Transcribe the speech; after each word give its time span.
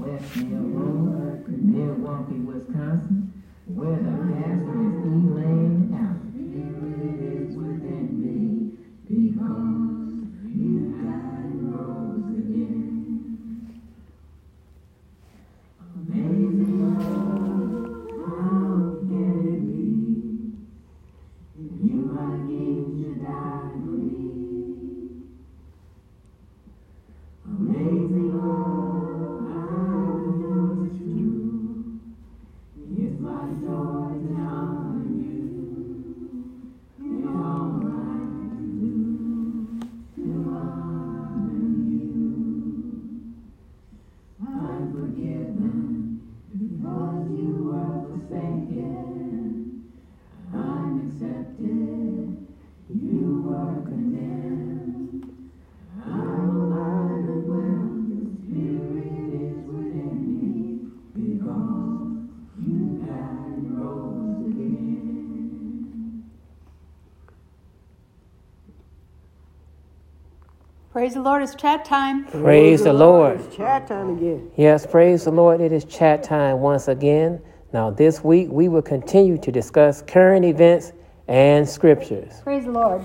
West 0.00 0.36
Elmore, 0.36 1.38
Road, 1.38 1.48
Milwaukee, 1.48 2.40
Wisconsin, 2.40 3.32
where 3.66 3.96
the 3.96 4.10
pastor 4.34 4.74
is 4.74 4.96
Elaine 5.06 5.94
Allen. 5.94 6.23
Praise 70.94 71.14
the 71.14 71.22
Lord, 71.22 71.42
it's 71.42 71.56
chat 71.56 71.84
time. 71.84 72.24
Praise, 72.26 72.42
praise 72.44 72.78
the, 72.78 72.84
the 72.84 72.92
Lord. 72.92 73.38
Lord. 73.38 73.48
It's 73.48 73.56
chat 73.56 73.88
time 73.88 74.16
again. 74.16 74.48
Yes, 74.54 74.86
praise 74.86 75.24
the 75.24 75.32
Lord. 75.32 75.60
It 75.60 75.72
is 75.72 75.84
chat 75.84 76.22
time 76.22 76.60
once 76.60 76.86
again. 76.86 77.42
Now, 77.72 77.90
this 77.90 78.22
week 78.22 78.46
we 78.48 78.68
will 78.68 78.80
continue 78.80 79.36
to 79.38 79.50
discuss 79.50 80.02
current 80.02 80.44
events 80.44 80.92
and 81.26 81.68
scriptures. 81.68 82.34
Praise 82.44 82.66
the 82.66 82.70
Lord. 82.70 83.02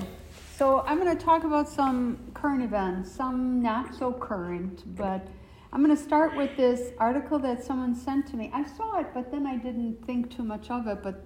So, 0.56 0.82
I'm 0.82 1.00
going 1.00 1.18
to 1.18 1.26
talk 1.26 1.46
about 1.46 1.68
some 1.68 2.20
current 2.36 2.62
events, 2.62 3.12
some 3.12 3.60
not 3.60 3.96
so 3.96 4.14
current, 4.14 4.84
but 4.96 5.28
I'm 5.74 5.84
going 5.84 5.98
to 5.98 6.04
start 6.04 6.38
with 6.38 6.56
this 6.56 6.92
article 7.00 7.40
that 7.40 7.64
someone 7.64 7.96
sent 7.96 8.28
to 8.28 8.38
me. 8.38 8.52
I 8.54 8.66
saw 8.66 9.00
it, 9.00 9.08
but 9.16 9.32
then 9.32 9.48
I 9.48 9.58
didn't 9.58 10.06
think 10.06 10.30
too 10.30 10.44
much 10.44 10.70
of 10.70 10.86
it. 10.86 11.02
But 11.02 11.26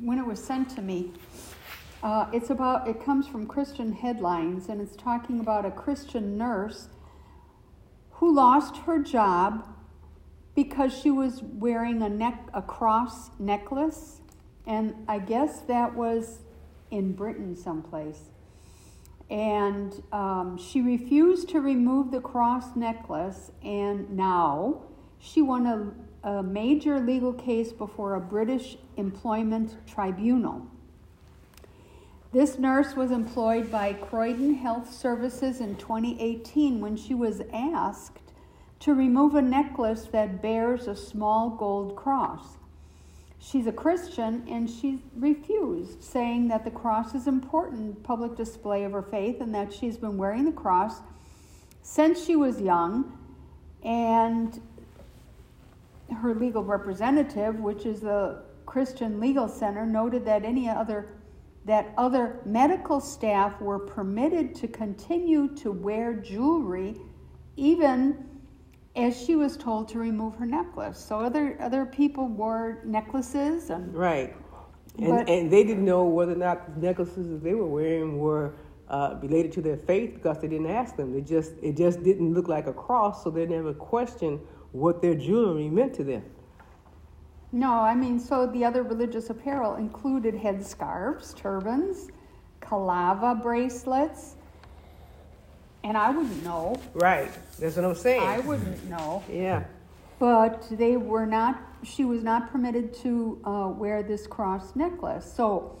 when 0.00 0.20
it 0.20 0.24
was 0.24 0.40
sent 0.40 0.70
to 0.76 0.82
me, 0.82 1.10
uh, 2.06 2.28
it's 2.32 2.50
about, 2.50 2.86
it 2.86 3.04
comes 3.04 3.26
from 3.26 3.48
Christian 3.48 3.90
headlines, 3.90 4.68
and 4.68 4.80
it's 4.80 4.94
talking 4.94 5.40
about 5.40 5.66
a 5.66 5.72
Christian 5.72 6.38
nurse 6.38 6.86
who 8.12 8.32
lost 8.32 8.76
her 8.86 9.00
job 9.00 9.66
because 10.54 10.96
she 10.96 11.10
was 11.10 11.42
wearing 11.42 12.00
a 12.02 12.08
neck, 12.08 12.48
a 12.54 12.62
cross 12.62 13.30
necklace, 13.40 14.20
and 14.68 14.94
I 15.08 15.18
guess 15.18 15.62
that 15.62 15.96
was 15.96 16.44
in 16.92 17.12
Britain 17.12 17.56
someplace. 17.56 18.30
And 19.28 20.00
um, 20.12 20.58
she 20.58 20.82
refused 20.82 21.48
to 21.48 21.60
remove 21.60 22.12
the 22.12 22.20
cross 22.20 22.76
necklace, 22.76 23.50
and 23.64 24.08
now 24.10 24.84
she 25.18 25.42
won 25.42 25.66
a, 26.22 26.28
a 26.28 26.42
major 26.44 27.00
legal 27.00 27.32
case 27.32 27.72
before 27.72 28.14
a 28.14 28.20
British 28.20 28.76
employment 28.96 29.74
tribunal. 29.88 30.70
This 32.36 32.58
nurse 32.58 32.94
was 32.94 33.12
employed 33.12 33.72
by 33.72 33.94
Croydon 33.94 34.56
Health 34.56 34.92
Services 34.92 35.58
in 35.62 35.74
2018 35.76 36.82
when 36.82 36.94
she 36.94 37.14
was 37.14 37.40
asked 37.50 38.34
to 38.80 38.92
remove 38.92 39.34
a 39.34 39.40
necklace 39.40 40.02
that 40.12 40.42
bears 40.42 40.86
a 40.86 40.94
small 40.94 41.48
gold 41.48 41.96
cross. 41.96 42.58
She's 43.38 43.66
a 43.66 43.72
Christian 43.72 44.46
and 44.50 44.68
she 44.68 45.02
refused, 45.16 46.04
saying 46.04 46.48
that 46.48 46.66
the 46.66 46.70
cross 46.70 47.14
is 47.14 47.26
important 47.26 48.02
public 48.02 48.36
display 48.36 48.84
of 48.84 48.92
her 48.92 49.00
faith 49.00 49.40
and 49.40 49.54
that 49.54 49.72
she's 49.72 49.96
been 49.96 50.18
wearing 50.18 50.44
the 50.44 50.52
cross 50.52 51.00
since 51.80 52.22
she 52.22 52.36
was 52.36 52.60
young. 52.60 53.16
And 53.82 54.60
her 56.14 56.34
legal 56.34 56.62
representative, 56.62 57.60
which 57.60 57.86
is 57.86 58.00
the 58.00 58.42
Christian 58.66 59.20
Legal 59.20 59.48
Center, 59.48 59.86
noted 59.86 60.26
that 60.26 60.44
any 60.44 60.68
other 60.68 61.08
that 61.66 61.92
other 61.98 62.40
medical 62.44 63.00
staff 63.00 63.60
were 63.60 63.80
permitted 63.80 64.54
to 64.54 64.68
continue 64.68 65.48
to 65.56 65.72
wear 65.72 66.14
jewelry 66.14 66.94
even 67.56 68.24
as 68.94 69.20
she 69.20 69.34
was 69.34 69.56
told 69.56 69.88
to 69.88 69.98
remove 69.98 70.36
her 70.36 70.46
necklace. 70.46 70.98
So 70.98 71.20
other 71.20 71.58
other 71.60 71.84
people 71.84 72.28
wore 72.28 72.82
necklaces 72.84 73.70
and 73.70 73.94
right, 73.94 74.34
and 74.98 75.08
but, 75.08 75.28
and 75.28 75.50
they 75.50 75.64
didn't 75.64 75.84
know 75.84 76.04
whether 76.04 76.32
or 76.32 76.36
not 76.36 76.74
the 76.74 76.86
necklaces 76.86 77.28
that 77.28 77.42
they 77.42 77.54
were 77.54 77.66
wearing 77.66 78.18
were 78.18 78.54
uh, 78.88 79.16
related 79.20 79.52
to 79.52 79.60
their 79.60 79.76
faith 79.76 80.14
because 80.14 80.38
they 80.40 80.48
didn't 80.48 80.70
ask 80.70 80.96
them. 80.96 81.12
They 81.12 81.20
just 81.20 81.52
it 81.62 81.76
just 81.76 82.02
didn't 82.04 82.32
look 82.32 82.48
like 82.48 82.68
a 82.68 82.72
cross, 82.72 83.24
so 83.24 83.30
they 83.30 83.44
never 83.44 83.74
questioned 83.74 84.40
what 84.70 85.02
their 85.02 85.16
jewelry 85.16 85.68
meant 85.68 85.94
to 85.94 86.04
them. 86.04 86.22
No, 87.56 87.72
I 87.72 87.94
mean, 87.94 88.20
so 88.20 88.46
the 88.46 88.66
other 88.66 88.82
religious 88.82 89.30
apparel 89.30 89.76
included 89.76 90.34
headscarves, 90.34 91.34
turbans, 91.34 92.10
kalava 92.60 93.40
bracelets, 93.40 94.34
and 95.82 95.96
I 95.96 96.10
wouldn't 96.10 96.44
know. 96.44 96.78
Right, 96.92 97.30
that's 97.58 97.76
what 97.76 97.86
I'm 97.86 97.94
saying. 97.94 98.22
I 98.22 98.40
wouldn't 98.40 98.84
know. 98.90 99.24
yeah. 99.32 99.64
But 100.18 100.66
they 100.70 100.98
were 100.98 101.24
not, 101.24 101.62
she 101.82 102.04
was 102.04 102.22
not 102.22 102.52
permitted 102.52 102.92
to 102.96 103.40
uh, 103.46 103.68
wear 103.74 104.02
this 104.02 104.26
cross 104.26 104.76
necklace. 104.76 105.24
So 105.24 105.78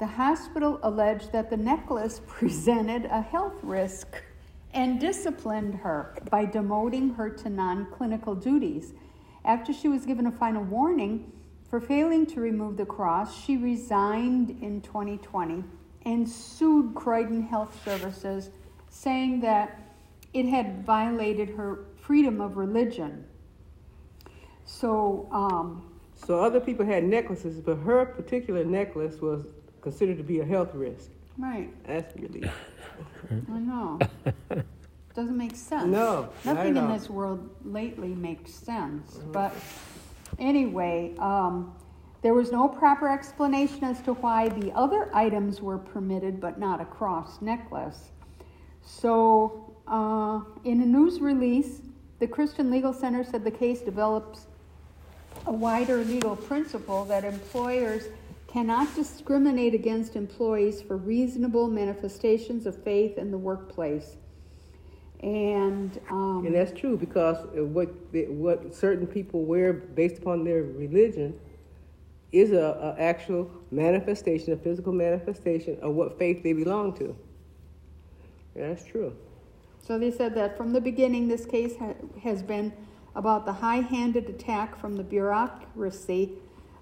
the 0.00 0.06
hospital 0.06 0.80
alleged 0.82 1.30
that 1.30 1.50
the 1.50 1.56
necklace 1.56 2.20
presented 2.26 3.04
a 3.04 3.22
health 3.22 3.62
risk 3.62 4.24
and 4.74 4.98
disciplined 4.98 5.76
her 5.76 6.16
by 6.32 6.46
demoting 6.46 7.14
her 7.14 7.30
to 7.30 7.48
non 7.48 7.86
clinical 7.92 8.34
duties. 8.34 8.92
After 9.46 9.72
she 9.72 9.86
was 9.86 10.04
given 10.04 10.26
a 10.26 10.32
final 10.32 10.64
warning 10.64 11.32
for 11.70 11.80
failing 11.80 12.26
to 12.26 12.40
remove 12.40 12.76
the 12.76 12.84
cross, 12.84 13.44
she 13.44 13.56
resigned 13.56 14.50
in 14.60 14.80
2020 14.82 15.62
and 16.04 16.28
sued 16.28 16.94
Croydon 16.96 17.42
Health 17.42 17.80
Services, 17.84 18.50
saying 18.90 19.40
that 19.40 19.80
it 20.34 20.46
had 20.46 20.84
violated 20.84 21.50
her 21.50 21.84
freedom 21.96 22.40
of 22.40 22.56
religion. 22.56 23.24
So, 24.64 25.28
um, 25.30 25.90
so 26.14 26.40
other 26.40 26.60
people 26.60 26.84
had 26.84 27.04
necklaces, 27.04 27.60
but 27.60 27.76
her 27.76 28.04
particular 28.04 28.64
necklace 28.64 29.20
was 29.20 29.46
considered 29.80 30.18
to 30.18 30.24
be 30.24 30.40
a 30.40 30.44
health 30.44 30.74
risk. 30.74 31.10
Right. 31.38 31.70
That's 31.86 32.14
really. 32.16 32.50
I 33.52 33.58
know. 33.58 33.98
Doesn't 35.16 35.38
make 35.38 35.56
sense. 35.56 35.86
No, 35.86 36.28
Nothing 36.44 36.76
in 36.76 36.92
this 36.92 37.08
world 37.08 37.48
lately 37.64 38.14
makes 38.14 38.52
sense. 38.52 39.14
Mm-hmm. 39.14 39.32
But 39.32 39.54
anyway, 40.38 41.14
um, 41.18 41.74
there 42.20 42.34
was 42.34 42.52
no 42.52 42.68
proper 42.68 43.08
explanation 43.08 43.82
as 43.84 44.02
to 44.02 44.12
why 44.12 44.50
the 44.50 44.70
other 44.72 45.08
items 45.14 45.62
were 45.62 45.78
permitted 45.78 46.38
but 46.38 46.58
not 46.58 46.82
a 46.82 46.84
cross 46.84 47.40
necklace. 47.40 48.10
So, 48.82 49.74
uh, 49.88 50.40
in 50.64 50.82
a 50.82 50.86
news 50.86 51.20
release, 51.20 51.80
the 52.18 52.26
Christian 52.26 52.70
Legal 52.70 52.92
Center 52.92 53.24
said 53.24 53.42
the 53.42 53.50
case 53.50 53.80
develops 53.80 54.48
a 55.46 55.52
wider 55.52 56.04
legal 56.04 56.36
principle 56.36 57.06
that 57.06 57.24
employers 57.24 58.08
cannot 58.48 58.94
discriminate 58.94 59.72
against 59.72 60.14
employees 60.14 60.82
for 60.82 60.98
reasonable 60.98 61.68
manifestations 61.68 62.66
of 62.66 62.76
faith 62.84 63.16
in 63.16 63.30
the 63.30 63.38
workplace. 63.38 64.16
And 65.20 65.98
um, 66.10 66.44
and 66.46 66.54
that's 66.54 66.78
true 66.78 66.96
because 66.96 67.46
what 67.52 67.88
what 68.28 68.74
certain 68.74 69.06
people 69.06 69.44
wear 69.44 69.72
based 69.72 70.18
upon 70.18 70.44
their 70.44 70.62
religion 70.62 71.38
is 72.32 72.52
a, 72.52 72.94
a 72.96 73.00
actual 73.00 73.50
manifestation, 73.70 74.52
a 74.52 74.56
physical 74.56 74.92
manifestation 74.92 75.78
of 75.80 75.94
what 75.94 76.18
faith 76.18 76.42
they 76.42 76.52
belong 76.52 76.92
to. 76.98 77.16
Yeah, 78.54 78.68
that's 78.68 78.84
true. 78.84 79.16
So 79.80 79.98
they 79.98 80.10
said 80.10 80.34
that 80.34 80.56
from 80.56 80.72
the 80.72 80.80
beginning, 80.80 81.28
this 81.28 81.46
case 81.46 81.76
ha- 81.78 81.94
has 82.22 82.42
been 82.42 82.72
about 83.14 83.46
the 83.46 83.52
high 83.52 83.80
handed 83.80 84.28
attack 84.28 84.78
from 84.78 84.96
the 84.96 85.04
bureaucracy 85.04 86.32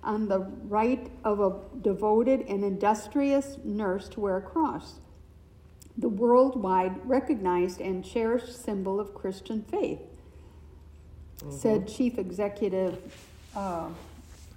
on 0.03 0.29
the 0.29 0.41
right 0.69 1.11
of 1.25 1.41
a 1.41 1.57
devoted 1.83 2.41
and 2.49 2.65
industrious 2.65 3.59
nurse 3.65 4.09
to 4.11 4.21
wear 4.21 4.37
a 4.39 4.43
cross, 4.43 5.01
the 5.99 6.09
worldwide 6.09 6.95
recognized 7.09 7.81
and 7.81 8.05
cherished 8.05 8.65
symbol 8.65 8.99
of 8.99 9.15
Christian 9.15 9.63
faith, 9.63 10.01
mm-hmm. 11.39 11.51
said 11.51 11.89
Chief 11.89 12.19
Executive 12.19 12.99
uh, 13.55 13.89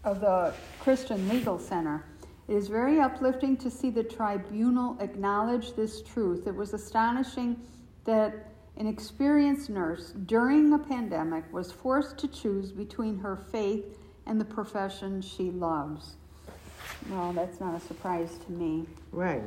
of 0.04 0.22
the 0.22 0.54
Christian 0.80 1.28
Legal 1.30 1.60
Center. 1.60 2.06
It 2.48 2.56
is 2.56 2.70
very 2.70 3.00
uplifting 3.00 3.58
to 3.58 3.70
see 3.70 3.90
the 3.90 4.04
tribunal 4.04 4.98
acknowledge 5.00 5.74
this 5.74 6.02
truth. 6.02 6.48
It 6.48 6.56
was 6.56 6.74
astonishing 6.74 7.60
that 8.06 8.34
an 8.78 8.88
experienced 8.88 9.70
nurse 9.70 10.14
during 10.26 10.72
a 10.74 10.80
pandemic 10.80 11.44
was 11.52 11.72
forced 11.72 12.18
to 12.20 12.28
choose 12.28 12.72
between 12.72 13.18
her 13.18 13.36
faith 13.52 13.86
and 14.26 14.40
the 14.40 14.46
profession 14.46 15.22
she 15.22 15.52
loves. 15.52 16.16
Well, 17.10 17.34
that's 17.34 17.60
not 17.60 17.76
a 17.76 17.80
surprise 17.80 18.38
to 18.46 18.52
me. 18.52 18.86
Right. 19.12 19.44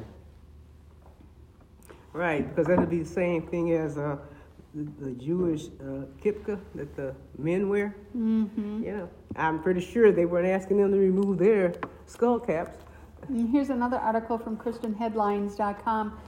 Right, 2.13 2.49
because 2.49 2.67
that 2.67 2.79
would 2.79 2.91
be 2.91 3.03
the 3.03 3.09
same 3.09 3.47
thing 3.47 3.73
as 3.73 3.97
uh, 3.97 4.17
the, 4.75 4.85
the, 5.05 5.11
Jewish 5.13 5.67
uh, 5.67 6.07
kippah 6.23 6.59
that 6.75 6.97
the 6.97 7.15
men 7.39 7.69
wear. 7.69 7.95
Mm-hmm. 8.17 8.83
Yeah, 8.83 9.07
I'm 9.37 9.63
pretty 9.63 9.81
sure 9.81 10.11
they 10.11 10.27
weren't 10.27 10.49
asking 10.49 10.79
them 10.79 10.91
to 10.91 10.99
remove 10.99 11.39
their 11.39 11.75
skull 12.07 12.41
caps. 12.41 12.79
And 13.29 13.49
here's 13.51 13.71
another 13.71 13.97
article 13.99 14.39
from 14.39 14.57
ChristianHeadlines.com. 14.57 16.19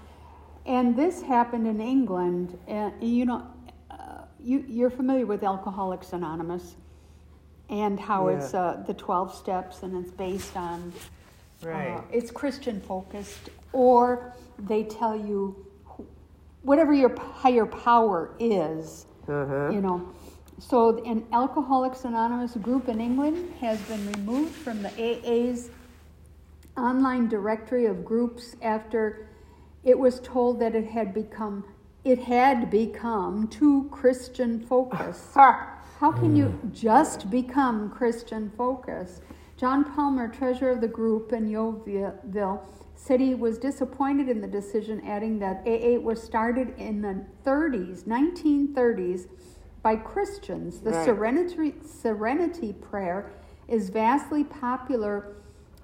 And 0.66 0.96
this 0.96 1.22
happened 1.22 1.66
in 1.66 1.80
England. 1.80 2.56
And 2.68 2.92
you 3.02 3.24
know, 3.24 3.46
uh, 3.90 4.22
you, 4.40 4.64
you're 4.68 4.90
familiar 4.90 5.26
with 5.26 5.42
Alcoholics 5.42 6.12
Anonymous 6.12 6.76
and 7.68 7.98
how 7.98 8.28
yeah. 8.28 8.36
it's 8.36 8.54
uh, 8.54 8.82
the 8.86 8.94
12 8.94 9.34
steps 9.34 9.82
and 9.82 10.04
it's 10.04 10.12
based 10.12 10.56
on, 10.56 10.92
uh, 11.64 11.68
right. 11.68 12.04
It's 12.12 12.30
Christian 12.30 12.80
focused, 12.80 13.48
or 13.72 14.32
they 14.58 14.84
tell 14.84 15.16
you 15.16 15.66
whatever 16.62 16.92
your 16.92 17.14
higher 17.18 17.66
power 17.66 18.34
is, 18.38 19.06
uh-huh. 19.28 19.70
you 19.70 19.80
know. 19.80 20.08
So, 20.58 21.02
an 21.04 21.26
Alcoholics 21.32 22.04
Anonymous 22.04 22.54
group 22.56 22.88
in 22.88 23.00
England 23.00 23.52
has 23.60 23.80
been 23.82 24.06
removed 24.12 24.54
from 24.54 24.82
the 24.82 24.90
AA's 24.90 25.70
online 26.76 27.28
directory 27.28 27.86
of 27.86 28.04
groups 28.04 28.54
after 28.62 29.28
it 29.84 29.98
was 29.98 30.20
told 30.20 30.60
that 30.60 30.74
it 30.74 30.86
had 30.86 31.12
become 31.12 31.64
it 32.04 32.18
had 32.18 32.68
become 32.70 33.46
too 33.46 33.88
Christian 33.92 34.58
focused. 34.60 35.34
How 36.00 36.10
can 36.10 36.34
you 36.34 36.58
just 36.72 37.30
become 37.30 37.90
Christian 37.90 38.50
focused? 38.56 39.22
John 39.56 39.84
Palmer, 39.84 40.28
treasurer 40.28 40.70
of 40.70 40.80
the 40.80 40.88
group 40.88 41.32
in 41.32 41.48
Yeovil, 41.48 42.66
said 42.94 43.20
he 43.20 43.34
was 43.34 43.58
disappointed 43.58 44.28
in 44.28 44.40
the 44.40 44.46
decision, 44.46 45.00
adding 45.06 45.38
that 45.40 45.62
AA 45.66 45.98
was 46.00 46.22
started 46.22 46.74
in 46.78 47.02
the 47.02 47.24
30s, 47.44 48.04
1930s, 48.04 49.26
by 49.82 49.96
Christians. 49.96 50.80
The 50.80 50.90
right. 50.90 51.04
serenity, 51.04 51.74
serenity 51.84 52.72
prayer 52.72 53.32
is 53.68 53.90
vastly 53.90 54.44
popular 54.44 55.36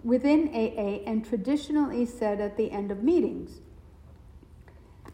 within 0.05 0.49
AA 0.49 1.03
and 1.09 1.25
traditionally 1.25 2.07
said 2.07 2.41
at 2.41 2.57
the 2.57 2.71
end 2.71 2.91
of 2.91 3.03
meetings. 3.03 3.61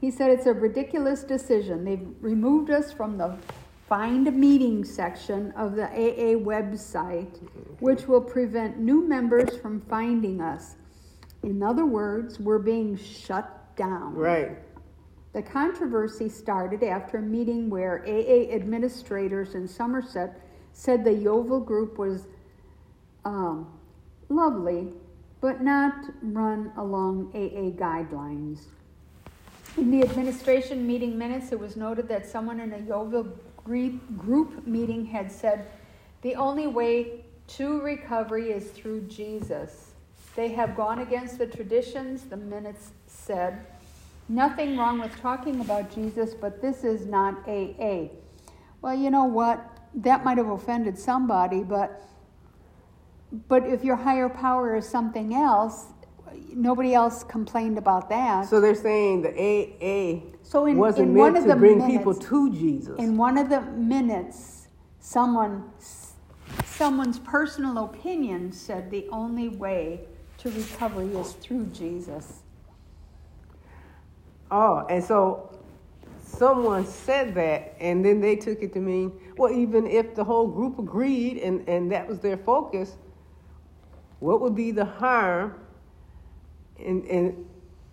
He 0.01 0.11
said 0.11 0.31
it's 0.31 0.47
a 0.47 0.53
ridiculous 0.53 1.23
decision. 1.23 1.85
They've 1.85 2.07
removed 2.21 2.71
us 2.71 2.93
from 2.93 3.17
the 3.17 3.39
find 3.89 4.27
a 4.27 4.33
meeting 4.33 4.85
section 4.85 5.53
of 5.53 5.77
the 5.77 5.85
AA 5.85 6.39
website, 6.39 7.39
which 7.81 8.07
will 8.09 8.21
prevent 8.21 8.79
new 8.79 9.07
members 9.07 9.57
from 9.59 9.81
finding 9.83 10.41
us. 10.41 10.77
In 11.43 11.63
other 11.63 11.85
words, 11.85 12.41
we're 12.41 12.59
being 12.59 12.97
shut 12.97 13.77
down. 13.77 14.15
Right. 14.15 14.57
The 15.35 15.43
controversy 15.43 16.29
started 16.29 16.83
after 16.83 17.19
a 17.19 17.23
meeting 17.23 17.69
where 17.69 18.03
AA 18.07 18.55
administrators 18.55 19.55
in 19.55 19.67
Somerset 19.67 20.41
said 20.73 21.05
the 21.05 21.13
Yeovil 21.13 21.61
group 21.61 21.99
was 21.99 22.27
um, 23.25 23.67
lovely, 24.29 24.89
but 25.41 25.61
not 25.61 25.95
run 26.23 26.73
along 26.77 27.31
AA 27.35 27.77
guidelines. 27.79 28.61
In 29.77 29.91
the 29.91 30.03
administration 30.03 30.87
meeting 30.87 31.19
minutes, 31.19 31.51
it 31.51 31.59
was 31.59 31.77
noted 31.77 32.07
that 32.09 32.27
someone 32.27 32.61
in 32.61 32.73
a 32.73 32.79
Yeovil 32.79 33.37
group 33.65 34.67
meeting 34.67 35.07
had 35.07 35.31
said, 35.31 35.69
The 36.23 36.35
only 36.37 36.67
way 36.67 37.25
to 37.47 37.81
recovery 37.81 38.51
is 38.51 38.71
through 38.71 39.03
Jesus. 39.03 39.93
They 40.37 40.49
have 40.49 40.77
gone 40.77 40.99
against 40.99 41.39
the 41.39 41.47
traditions, 41.47 42.25
the 42.25 42.37
minutes 42.37 42.91
said. 43.07 43.67
Nothing 44.29 44.77
wrong 44.77 45.01
with 45.01 45.15
talking 45.21 45.61
about 45.61 45.95
Jesus, 45.95 46.35
but 46.35 46.61
this 46.63 46.83
is 46.83 47.07
not 47.07 47.47
AA. 47.47 48.09
Well, 48.81 48.95
you 48.95 49.11
know 49.11 49.25
what? 49.25 49.65
That 49.95 50.25
might 50.25 50.39
have 50.39 50.49
offended 50.49 50.99
somebody, 50.99 51.63
but 51.63 52.01
but 53.49 53.67
if 53.67 53.83
your 53.83 53.97
higher 53.97 54.29
power 54.29 54.77
is 54.77 54.89
something 54.89 55.35
else, 55.35 55.87
nobody 56.55 56.95
else 56.95 57.25
complained 57.25 57.79
about 57.79 58.09
that. 58.11 58.47
So 58.47 58.61
they're 58.61 58.75
saying 58.75 59.23
the 59.23 59.31
AA 59.31 60.35
so 60.43 60.67
in, 60.67 60.77
wasn't 60.77 61.09
in 61.09 61.15
meant 61.15 61.47
to 61.47 61.57
bring 61.57 61.79
minutes, 61.79 61.97
people 61.97 62.15
to 62.15 62.53
Jesus. 62.53 62.99
In 62.99 63.17
one 63.17 63.39
of 63.39 63.49
the 63.49 63.61
minutes, 63.63 64.69
someone 65.01 65.71
someone's 66.65 67.19
personal 67.21 67.85
opinion 67.85 68.53
said 68.53 68.91
the 68.91 69.07
only 69.11 69.49
way 69.49 70.01
to 70.39 70.51
recovery 70.51 71.09
is 71.17 71.33
through 71.35 71.67
Jesus. 71.67 72.43
Oh, 74.51 74.85
and 74.91 75.03
so 75.03 75.51
someone 76.23 76.87
said 76.87 77.35
that, 77.35 77.77
and 77.81 78.05
then 78.05 78.21
they 78.21 78.37
took 78.37 78.63
it 78.63 78.73
to 78.75 78.81
mean, 78.81 79.13
well, 79.37 79.53
even 79.53 79.87
if 79.87 80.15
the 80.15 80.25
whole 80.25 80.47
group 80.47 80.79
agreed 80.79 81.39
and, 81.39 81.67
and 81.69 81.91
that 81.93 82.07
was 82.07 82.21
their 82.21 82.37
focus, 82.37 82.97
what 84.21 84.41
would 84.41 84.55
be 84.55 84.71
the 84.71 84.85
harm 84.85 85.55
in, 86.79 87.03
in, 87.05 87.47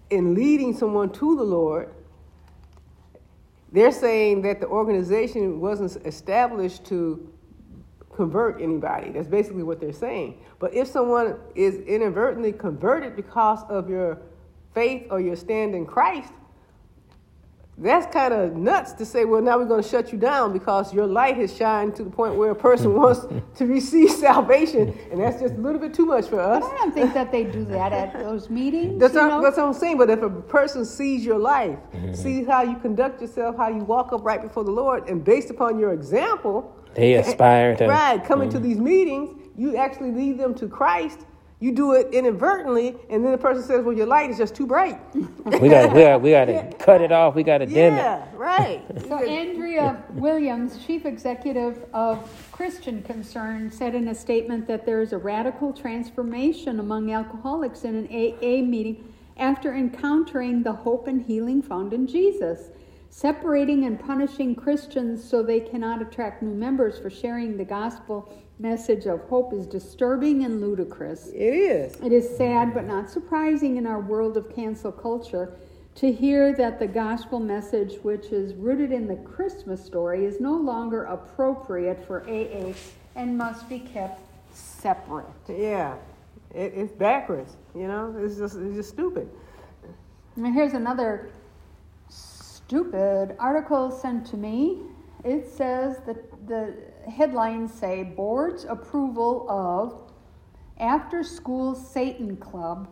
in 0.10 0.34
leading 0.34 0.76
someone 0.76 1.12
to 1.14 1.36
the 1.36 1.44
Lord, 1.44 1.94
they're 3.72 3.92
saying 3.92 4.42
that 4.42 4.60
the 4.60 4.68
organization 4.68 5.62
wasn't 5.62 6.06
established 6.06 6.86
to 6.86 7.32
convert 8.14 8.62
anybody. 8.62 9.12
That's 9.12 9.28
basically 9.28 9.64
what 9.64 9.80
they're 9.80 9.94
saying. 9.94 10.40
But 10.60 10.74
if 10.74 10.88
someone 10.88 11.38
is 11.56 11.76
inadvertently 11.76 12.52
converted 12.52 13.16
because 13.16 13.64
of 13.70 13.90
your 13.90 14.20
faith 14.74 15.08
or 15.10 15.22
your 15.22 15.36
stand 15.36 15.74
in 15.74 15.86
Christ, 15.86 16.34
that's 17.78 18.12
kind 18.14 18.34
of 18.34 18.56
nuts 18.56 18.94
to 18.94 19.06
say, 19.06 19.26
well, 19.26 19.42
now 19.42 19.58
we're 19.58 19.66
going 19.66 19.82
to 19.82 19.88
shut 19.88 20.12
you 20.12 20.20
down 20.20 20.54
because 20.54 20.94
your 20.94 21.08
light 21.08 21.38
has 21.38 21.56
shined 21.56 21.96
to 21.96 22.04
the 22.04 22.10
point 22.10 22.36
where 22.36 22.52
a 22.52 22.56
person 22.56 22.94
wants 22.96 23.26
to 23.56 23.66
receive 23.66 24.12
salvation, 24.12 24.98
and 25.12 25.20
that's 25.20 25.42
just 25.42 25.56
a 25.56 25.58
little 25.58 25.80
bit 25.80 25.94
too 25.94 26.06
much 26.06 26.28
for 26.28 26.40
us. 26.40 26.64
But 26.64 26.72
I 26.72 26.78
don't 26.78 26.94
think 26.94 27.14
that 27.14 27.32
they 27.32 27.44
do 27.44 27.66
that 27.66 27.92
at 27.92 28.14
those 28.14 28.50
meetings. 28.50 29.00
That's, 29.00 29.14
what, 29.14 29.42
that's 29.42 29.58
what 29.58 29.68
I'm 29.68 29.74
saying. 29.74 29.98
But 29.98 30.10
if 30.10 30.22
a 30.22 30.30
person 30.30 30.86
sees 30.86 31.26
your 31.26 31.40
life, 31.40 31.80
mm-hmm. 31.94 32.14
sees 32.14 32.46
how 32.46 32.62
you 32.62 32.76
conduct 32.78 33.22
yourself, 33.22 33.58
how 33.58 33.70
you 33.70 33.84
walk 33.84 34.14
up 34.14 34.24
right 34.24 34.42
before 34.42 34.64
the 34.64 34.72
Lord, 34.72 35.10
and 35.10 35.24
based 35.24 35.50
upon 35.50 35.80
your 35.80 35.94
example, 35.94 36.76
they 36.94 37.16
aspire 37.16 37.76
to. 37.78 37.88
Right, 37.88 38.24
coming 38.24 38.50
mm-hmm. 38.50 38.58
to 38.58 38.64
these 38.64 38.80
meetings, 38.80 39.50
you 39.58 39.78
actually 39.78 40.12
lead 40.12 40.38
them 40.38 40.54
to 40.56 40.68
Christ 40.68 41.20
you 41.62 41.72
do 41.72 41.94
it 41.94 42.12
inadvertently, 42.12 42.96
and 43.10 43.24
then 43.24 43.32
the 43.32 43.38
person 43.38 43.64
says, 43.64 43.86
"Well, 43.86 43.96
your 43.96 44.08
light 44.08 44.32
is 44.32 44.38
just 44.38 44.56
too 44.56 44.66
bright." 44.66 45.00
we 45.16 45.70
got, 45.70 45.94
we 45.94 46.02
got, 46.02 46.22
we 46.22 46.32
got 46.32 46.46
to 46.46 46.54
yeah. 46.54 46.72
cut 46.74 47.02
it 47.02 47.12
off. 47.12 47.36
We 47.36 47.44
got 47.44 47.60
to 47.60 47.68
dim 47.68 47.94
it. 47.94 47.98
Yeah, 47.98 48.26
right. 48.34 48.84
so 49.08 49.24
Andrea 49.24 50.04
Williams, 50.14 50.84
chief 50.84 51.06
executive 51.06 51.86
of 51.94 52.28
Christian 52.52 53.04
Concern, 53.04 53.72
said 53.72 53.94
in 53.94 54.08
a 54.08 54.16
statement 54.16 54.68
that 54.68 54.88
there 54.88 55.02
is 55.02 55.14
a 55.14 55.20
radical 55.20 55.72
transformation 55.72 56.80
among 56.80 57.12
alcoholics 57.12 57.84
in 57.84 57.96
an 57.96 58.08
AA 58.08 58.66
meeting 58.66 59.14
after 59.38 59.76
encountering 59.76 60.64
the 60.64 60.74
hope 60.74 61.08
and 61.08 61.22
healing 61.22 61.62
found 61.62 61.94
in 61.94 62.08
Jesus. 62.08 62.70
Separating 63.12 63.86
and 63.86 64.00
punishing 64.00 64.56
Christians 64.56 65.24
so 65.24 65.44
they 65.44 65.60
cannot 65.60 66.02
attract 66.02 66.42
new 66.42 66.56
members 66.56 66.98
for 66.98 67.10
sharing 67.12 67.56
the 67.56 67.66
gospel 67.66 68.34
message 68.62 69.08
of 69.08 69.22
hope 69.22 69.54
is 69.54 69.66
disturbing 69.66 70.46
and 70.46 70.62
ludicrous. 70.62 71.30
It 71.30 71.54
is. 71.54 71.96
It 71.96 72.12
is 72.12 72.38
sad 72.38 72.74
but 72.74 72.86
not 72.86 73.10
surprising 73.10 73.78
in 73.78 73.88
our 73.88 74.00
world 74.00 74.38
of 74.38 74.54
cancel 74.54 74.92
culture. 74.92 75.54
to 75.94 76.10
hear 76.10 76.54
that 76.54 76.80
the 76.80 76.88
gospel 76.88 77.38
message, 77.38 77.96
which 78.02 78.28
is 78.28 78.54
rooted 78.54 78.94
in 78.94 79.08
the 79.08 79.18
Christmas 79.18 79.84
story, 79.84 80.24
is 80.24 80.40
no 80.40 80.56
longer 80.56 81.04
appropriate 81.04 82.06
for 82.08 82.22
AA 82.30 82.74
and 83.18 83.38
must 83.38 83.68
be 83.68 83.80
kept 83.80 84.22
separate. 84.54 85.26
Yeah, 85.50 85.96
it, 86.56 86.72
it's 86.74 86.94
backwards. 86.94 87.58
You 87.76 87.90
know, 87.90 88.16
it's 88.18 88.38
just 88.38 88.56
it's 88.56 88.76
just 88.76 88.90
stupid. 88.90 89.30
Now 90.38 90.54
here's 90.54 90.74
another 90.74 91.30
stupid 92.08 93.36
article 93.38 93.92
sent 93.92 94.26
to 94.28 94.38
me. 94.38 94.78
It 95.26 95.46
says 95.46 95.98
that 96.06 96.48
the 96.48 96.74
headlines 97.10 97.74
say 97.74 98.04
board's 98.04 98.66
approval 98.66 99.46
of 99.50 100.12
after 100.80 101.24
school 101.24 101.76
Satan 101.76 102.38
club 102.38 102.88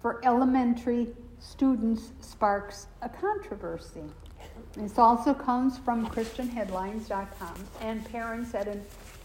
for 0.00 0.24
elementary 0.24 1.08
students 1.38 2.12
sparks 2.20 2.86
a 3.02 3.08
controversy. 3.08 4.02
This 4.74 4.98
also 4.98 5.34
comes 5.34 5.78
from 5.78 6.06
ChristianHeadlines.com 6.08 7.54
and 7.80 8.04
parents 8.10 8.54
at 8.54 8.68
an 8.68 8.82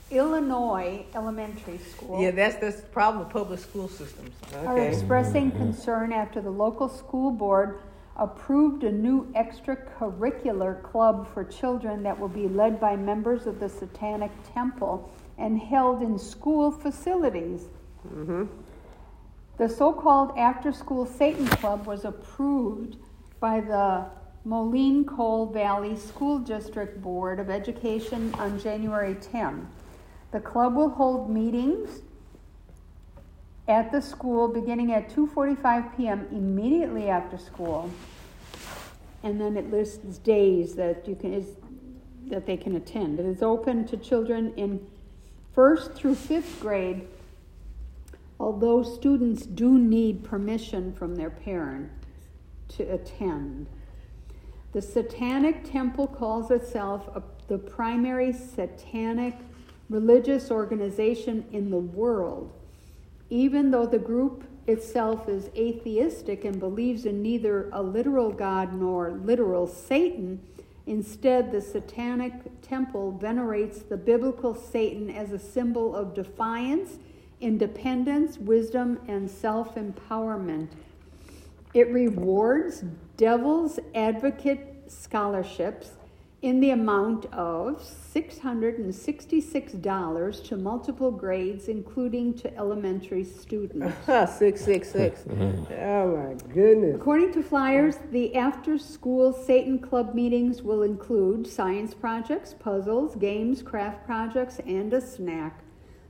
Illinois 0.10 1.06
elementary 1.16 1.78
school. 1.78 2.22
Yeah, 2.22 2.32
that's 2.32 2.56
the 2.58 2.82
problem 2.88 3.24
with 3.24 3.34
public 3.34 3.60
school 3.60 3.88
systems. 3.88 4.32
Okay. 4.54 4.66
Are 4.66 4.78
expressing 4.80 5.52
concern 5.52 6.14
after 6.14 6.42
the 6.42 6.50
local 6.50 6.90
school 6.90 7.32
board 7.32 7.80
approved 8.18 8.84
a 8.84 8.92
new 8.92 9.26
extracurricular 9.34 10.82
club 10.84 11.32
for 11.34 11.44
children 11.44 12.04
that 12.04 12.20
will 12.20 12.28
be 12.28 12.48
led 12.48 12.80
by 12.80 12.96
members 12.96 13.46
of 13.46 13.60
the 13.60 13.70
Satanic 13.70 14.32
Temple 14.54 15.12
and 15.38 15.60
held 15.60 16.02
in 16.02 16.18
school 16.18 16.72
facilities. 16.72 17.68
Mm-hmm. 18.08 18.46
The 19.58 19.70
so 19.70 19.94
called 19.94 20.38
After 20.38 20.72
School 20.72 21.06
Satan 21.06 21.48
Club 21.48 21.86
was 21.86 22.06
approved 22.06 22.98
by 23.40 23.62
the 23.62 24.06
Moline 24.46 25.04
Coal 25.04 25.48
Valley 25.48 25.96
School 25.96 26.40
District 26.40 27.02
Board 27.02 27.40
of 27.40 27.50
Education 27.50 28.34
on 28.36 28.60
January 28.60 29.16
10. 29.16 29.68
The 30.32 30.40
club 30.40 30.76
will 30.76 30.90
hold 30.90 31.30
meetings 31.30 32.02
at 33.68 33.92
the 33.92 34.02
school 34.02 34.48
beginning 34.48 34.94
at 34.94 35.10
2:45 35.10 35.98
p.m. 35.98 36.28
immediately 36.32 37.10
after 37.10 37.38
school. 37.38 37.92
And 39.24 39.42
then 39.42 39.58
it 39.58 39.72
lists 39.72 40.20
days 40.20 40.76
that 40.76 41.08
you 41.08 41.16
can 41.16 41.34
is, 41.34 41.48
that 42.28 42.46
they 42.46 42.58
can 42.58 42.76
attend. 42.76 43.20
It 43.20 43.26
is 43.26 43.42
open 43.42 43.86
to 43.88 43.98
children 43.98 44.54
in 44.56 44.86
1st 45.56 45.96
through 45.96 46.16
5th 46.16 46.60
grade 46.62 47.08
although 48.40 48.84
students 48.84 49.46
do 49.46 49.78
need 49.78 50.24
permission 50.24 50.94
from 50.94 51.16
their 51.16 51.30
parent 51.30 51.90
to 52.70 52.84
attend. 52.84 53.68
The 54.74 54.82
Satanic 54.82 55.70
Temple 55.70 56.08
calls 56.08 56.52
itself 56.52 57.08
a, 57.16 57.24
the 57.48 57.58
primary 57.58 58.32
satanic 58.32 59.36
religious 59.90 60.52
organization 60.52 61.46
in 61.52 61.72
the 61.72 61.80
world, 61.80 62.54
even 63.30 63.72
though 63.72 63.86
the 63.86 64.00
group 64.00 64.44
itself 64.68 65.30
is 65.30 65.50
atheistic 65.56 66.44
and 66.46 66.60
believes 66.60 67.06
in 67.06 67.22
neither 67.22 67.70
a 67.72 67.82
literal 67.82 68.32
God 68.32 68.74
nor 68.74 69.12
literal 69.12 69.66
Satan. 69.66 70.42
Instead, 70.86 71.52
the 71.52 71.62
Satanic 71.62 72.34
Temple 72.62 73.12
venerates 73.12 73.80
the 73.80 73.98
biblical 73.98 74.54
Satan 74.54 75.10
as 75.10 75.32
a 75.32 75.40
symbol 75.40 75.96
of 75.96 76.14
defiance, 76.14 76.98
independence, 77.40 78.38
wisdom, 78.38 79.00
and 79.08 79.30
self 79.30 79.76
empowerment. 79.76 80.70
It 81.74 81.92
rewards 81.92 82.84
devil's 83.18 83.80
advocate 83.94 84.86
scholarships 84.88 85.92
in 86.44 86.60
the 86.60 86.70
amount 86.70 87.26
of 87.34 87.82
$666 88.16 90.44
to 90.44 90.58
multiple 90.58 91.10
grades, 91.10 91.68
including 91.68 92.36
to 92.36 92.56
elementary 92.56 93.24
students. 93.24 93.96
666. 94.06 95.26
oh 95.80 96.16
my 96.16 96.36
goodness. 96.54 96.96
According 96.96 97.34
to 97.34 97.42
flyers, 97.42 97.98
the 98.12 98.36
after 98.36 98.78
school 98.78 99.34
Satan 99.34 99.80
Club 99.80 100.14
meetings 100.14 100.62
will 100.62 100.84
include 100.84 101.48
science 101.48 101.96
projects, 101.96 102.54
puzzles, 102.54 103.16
games, 103.16 103.64
craft 103.64 104.06
projects, 104.06 104.60
and 104.60 104.94
a 104.94 105.02
snack. 105.02 105.64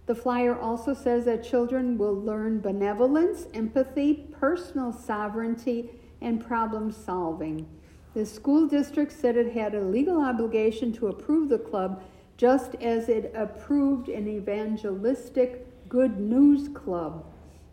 The 0.08 0.16
flyer 0.16 0.60
also 0.60 0.94
says 0.94 1.24
that 1.26 1.44
children 1.44 1.98
will 1.98 2.16
learn 2.16 2.60
benevolence, 2.60 3.48
empathy, 3.54 4.28
personal 4.40 4.92
sovereignty, 4.92 5.90
and 6.22 6.46
problem 6.46 6.92
solving. 6.92 7.66
The 8.18 8.26
school 8.26 8.66
district 8.66 9.12
said 9.12 9.38
it 9.38 9.54
had 9.54 9.76
a 9.76 9.82
legal 9.84 10.20
obligation 10.20 10.92
to 10.94 11.10
approve 11.10 11.50
the 11.50 11.60
club 11.60 12.02
just 12.36 12.74
as 12.82 13.10
it 13.10 13.32
approved 13.36 14.10
an 14.10 14.28
evangelistic 14.28 15.88
good 15.88 16.20
news 16.20 16.68
club. 16.70 17.24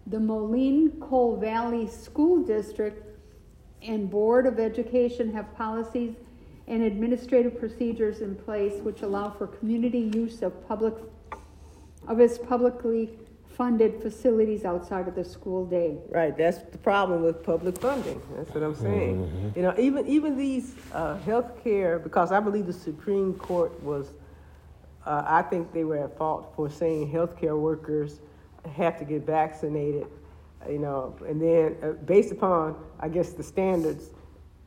The 0.06 0.20
Moline 0.20 1.00
Coal 1.00 1.38
Valley 1.38 1.88
School 1.88 2.44
District 2.44 3.18
and 3.80 4.10
Board 4.10 4.44
of 4.44 4.60
Education 4.60 5.32
have 5.32 5.56
policies 5.56 6.14
and 6.68 6.82
administrative 6.82 7.58
procedures 7.58 8.20
in 8.20 8.34
place 8.34 8.74
which 8.82 9.00
allow 9.00 9.30
for 9.30 9.46
community 9.46 10.10
use 10.12 10.42
of 10.42 10.68
public 10.68 10.92
of 12.06 12.20
its 12.20 12.36
publicly 12.36 13.18
funded 13.56 14.02
facilities 14.02 14.64
outside 14.64 15.06
of 15.06 15.14
the 15.14 15.25
school 15.25 15.64
day. 15.64 15.99
Right, 16.08 16.37
that's 16.37 16.58
the 16.58 16.78
problem 16.78 17.23
with 17.23 17.42
public 17.42 17.78
funding. 17.78 18.20
That's 18.37 18.50
what 18.50 18.62
I'm 18.62 18.75
saying. 18.75 19.26
Mm-hmm. 19.26 19.58
You 19.58 19.62
know, 19.62 19.75
even 19.78 20.06
even 20.06 20.37
these 20.37 20.75
uh, 20.92 21.16
health 21.18 21.62
care, 21.62 21.99
because 21.99 22.32
I 22.32 22.40
believe 22.40 22.66
the 22.66 22.73
Supreme 22.73 23.34
Court 23.34 23.80
was, 23.82 24.12
uh, 25.06 25.23
I 25.26 25.42
think 25.42 25.73
they 25.73 25.84
were 25.84 25.99
at 25.99 26.16
fault 26.18 26.52
for 26.56 26.68
saying 26.68 27.12
healthcare 27.12 27.58
workers 27.58 28.20
have 28.75 28.99
to 28.99 29.04
get 29.04 29.25
vaccinated. 29.25 30.06
You 30.68 30.78
know, 30.78 31.16
and 31.26 31.40
then 31.40 31.76
uh, 31.82 31.92
based 32.04 32.32
upon, 32.32 32.76
I 32.99 33.08
guess, 33.08 33.30
the 33.32 33.42
standards 33.42 34.11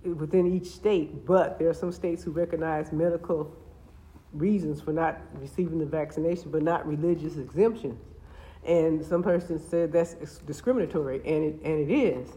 within 0.03 0.55
each 0.55 0.67
state, 0.67 1.25
but 1.25 1.59
there 1.59 1.67
are 1.69 1.73
some 1.73 1.91
states 1.91 2.23
who 2.23 2.31
recognize 2.31 2.93
medical 2.93 3.53
reasons 4.31 4.79
for 4.79 4.93
not 4.93 5.19
receiving 5.41 5.79
the 5.79 5.85
vaccination, 5.85 6.51
but 6.51 6.61
not 6.61 6.87
religious 6.87 7.37
exemptions 7.37 7.99
and 8.67 9.03
some 9.03 9.23
person 9.23 9.59
said 9.59 9.91
that's 9.91 10.13
discriminatory, 10.39 11.21
and 11.25 11.43
it 11.43 11.59
and 11.63 11.89
it 11.89 11.93
is. 11.93 12.29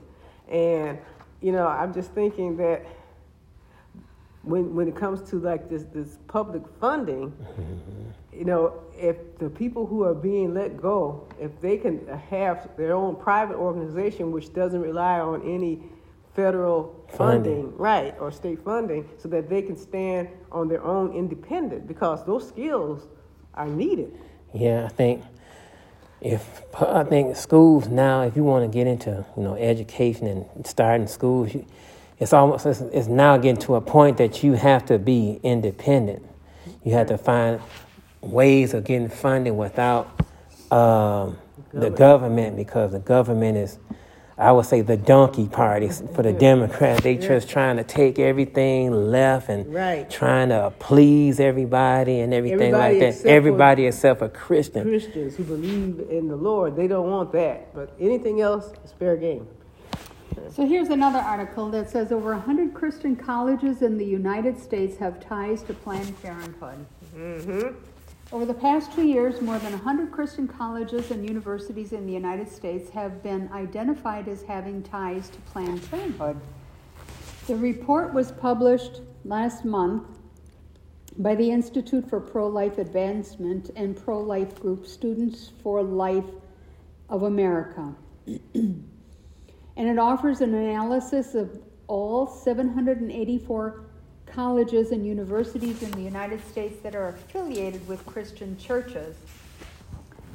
And 0.49 0.99
you 1.41 1.53
know, 1.53 1.67
I'm 1.67 1.93
just 1.93 2.13
thinking 2.13 2.57
that 2.59 2.87
when 4.43 4.75
when 4.75 4.89
it 4.89 4.97
comes 4.97 5.29
to 5.31 5.41
like 5.41 5.69
this 5.69 5.85
this 5.93 6.19
public 6.29 6.63
funding, 6.81 7.33
you 8.33 8.45
know, 8.45 8.81
if 8.97 9.17
the 9.39 9.51
people 9.51 9.87
who 9.87 10.05
are 10.05 10.15
being 10.15 10.55
let 10.55 10.81
go, 10.81 11.29
if 11.41 11.61
they 11.61 11.77
can 11.77 12.07
have 12.31 12.69
their 12.77 12.95
own 12.95 13.17
private 13.17 13.57
organization 13.57 14.31
which 14.31 14.55
doesn't 14.55 14.81
rely 14.81 15.19
on 15.19 15.43
any 15.43 15.83
federal 16.35 17.05
funding, 17.09 17.63
funding, 17.63 17.77
right, 17.77 18.15
or 18.21 18.31
state 18.31 18.63
funding, 18.65 19.09
so 19.19 19.29
that 19.29 19.49
they 19.49 19.61
can 19.61 19.77
stand 19.77 20.29
on 20.53 20.69
their 20.69 20.83
own 20.85 21.13
independent, 21.13 21.89
because 21.89 22.25
those 22.25 22.47
skills 22.47 23.09
are 23.55 23.67
needed. 23.67 24.17
Yeah, 24.55 24.85
I 24.85 24.89
think 24.89 25.25
if 26.21 26.63
I 26.81 27.05
think 27.05 27.37
schools 27.37 27.89
now, 27.89 28.23
if 28.23 28.37
you 28.37 28.45
want 28.45 28.71
to 28.71 28.77
get 28.77 28.87
into 28.87 29.25
you 29.37 29.43
know 29.43 29.55
education 29.55 30.27
and 30.27 30.67
starting 30.67 31.07
schools, 31.07 31.53
it's 32.19 32.33
almost 32.33 32.67
it's, 32.67 33.07
now 33.07 33.37
getting 33.37 33.61
to 33.63 33.77
a 33.77 33.81
point 33.81 34.19
that 34.19 34.43
you 34.43 34.53
have 34.53 34.85
to 34.87 34.99
be 34.99 35.41
independent. 35.43 36.25
You 36.85 36.93
have 36.93 37.09
to 37.09 37.19
find 37.19 37.61
ways 38.21 38.75
of 38.75 38.85
getting 38.85 39.09
funding 39.09 39.57
without 39.57 40.21
um, 40.71 41.39
the 41.73 41.91
government 41.91 42.57
because 42.57 42.93
the 42.93 42.99
government 42.99 43.57
is 43.57 43.79
I 44.41 44.53
would 44.53 44.65
say 44.65 44.81
the 44.81 44.97
donkey 44.97 45.47
party 45.47 45.89
for 45.89 46.23
the 46.23 46.33
Democrats. 46.49 47.03
They 47.03 47.17
just 47.17 47.49
trying 47.49 47.77
to 47.77 47.85
take 47.85 48.19
everything 48.19 48.91
left 48.91 49.51
and 49.51 49.73
right. 49.73 50.09
trying 50.09 50.49
to 50.49 50.73
please 50.79 51.39
everybody 51.39 52.21
and 52.21 52.33
everything 52.33 52.75
everybody 52.75 53.01
like 53.01 53.17
that. 53.19 53.27
Everybody 53.27 53.87
except 53.87 54.23
a 54.23 54.31
Christian. 54.31 54.85
Christians 54.85 55.37
who 55.37 55.45
believe 55.45 56.01
in 56.09 56.29
the 56.29 56.37
Lord, 56.37 56.75
they 56.75 56.89
don't 56.89 57.11
want 57.11 57.33
that. 57.33 57.75
But 57.75 57.93
anything 58.01 58.41
else 58.41 58.73
is 58.83 58.93
fair 58.93 59.17
game. 59.19 59.47
So 60.51 60.67
here's 60.67 60.89
another 60.89 61.19
article 61.19 61.71
that 61.71 61.91
says 61.91 62.11
over 62.11 62.33
100 62.33 62.73
Christian 62.73 63.17
colleges 63.17 63.83
in 63.83 63.99
the 63.99 64.07
United 64.07 64.59
States 64.59 64.97
have 64.97 65.21
ties 65.21 65.63
to 65.65 65.75
Planned 65.75 66.21
Parenthood. 66.23 66.87
Mm-hmm. 67.15 67.77
Over 68.33 68.45
the 68.45 68.55
past 68.55 68.93
two 68.93 69.03
years, 69.03 69.41
more 69.43 69.59
than 69.59 69.73
100 69.73 70.13
Christian 70.13 70.47
colleges 70.47 71.11
and 71.11 71.27
universities 71.27 71.93
in 71.93 72.07
the 72.07 72.13
United 72.13 72.49
States 72.49 72.89
have 72.91 73.25
been 73.25 73.51
identified 73.53 74.29
as 74.29 74.43
having 74.43 74.85
ties 74.85 75.29
to 75.31 75.39
Planned 75.51 75.91
Parenthood. 75.91 76.41
The 77.49 77.57
report 77.57 78.15
was 78.15 78.31
published 78.31 79.01
last 79.25 79.65
month 79.65 80.05
by 81.19 81.35
the 81.35 81.51
Institute 81.51 82.09
for 82.09 82.21
Pro 82.21 82.47
Life 82.47 82.79
Advancement 82.79 83.73
and 83.75 83.97
pro 83.97 84.21
life 84.21 84.55
group 84.61 84.87
Students 84.87 85.51
for 85.61 85.83
Life 85.83 86.31
of 87.09 87.25
America. 87.25 87.93
and 88.55 88.85
it 89.77 89.99
offers 89.99 90.41
an 90.41 90.55
analysis 90.55 91.35
of 91.35 91.61
all 91.89 92.29
784 92.29 93.90
colleges 94.33 94.91
and 94.93 95.07
universities 95.07 95.83
in 95.83 95.91
the 95.93 96.01
United 96.01 96.47
States 96.47 96.81
that 96.83 96.95
are 96.95 97.09
affiliated 97.09 97.87
with 97.89 98.05
Christian 98.07 98.57
churches. 98.59 99.17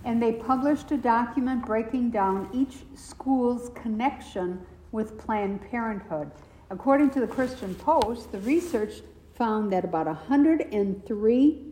And 0.03 0.21
they 0.21 0.33
published 0.33 0.91
a 0.91 0.97
document 0.97 1.65
breaking 1.65 2.11
down 2.11 2.49
each 2.53 2.77
school's 2.95 3.69
connection 3.69 4.65
with 4.91 5.17
Planned 5.17 5.61
Parenthood. 5.69 6.31
According 6.69 7.09
to 7.11 7.19
the 7.19 7.27
Christian 7.27 7.73
Post, 7.75 8.31
the 8.31 8.39
research 8.39 9.01
found 9.33 9.71
that 9.71 9.83
about 9.83 10.05
103 10.05 11.65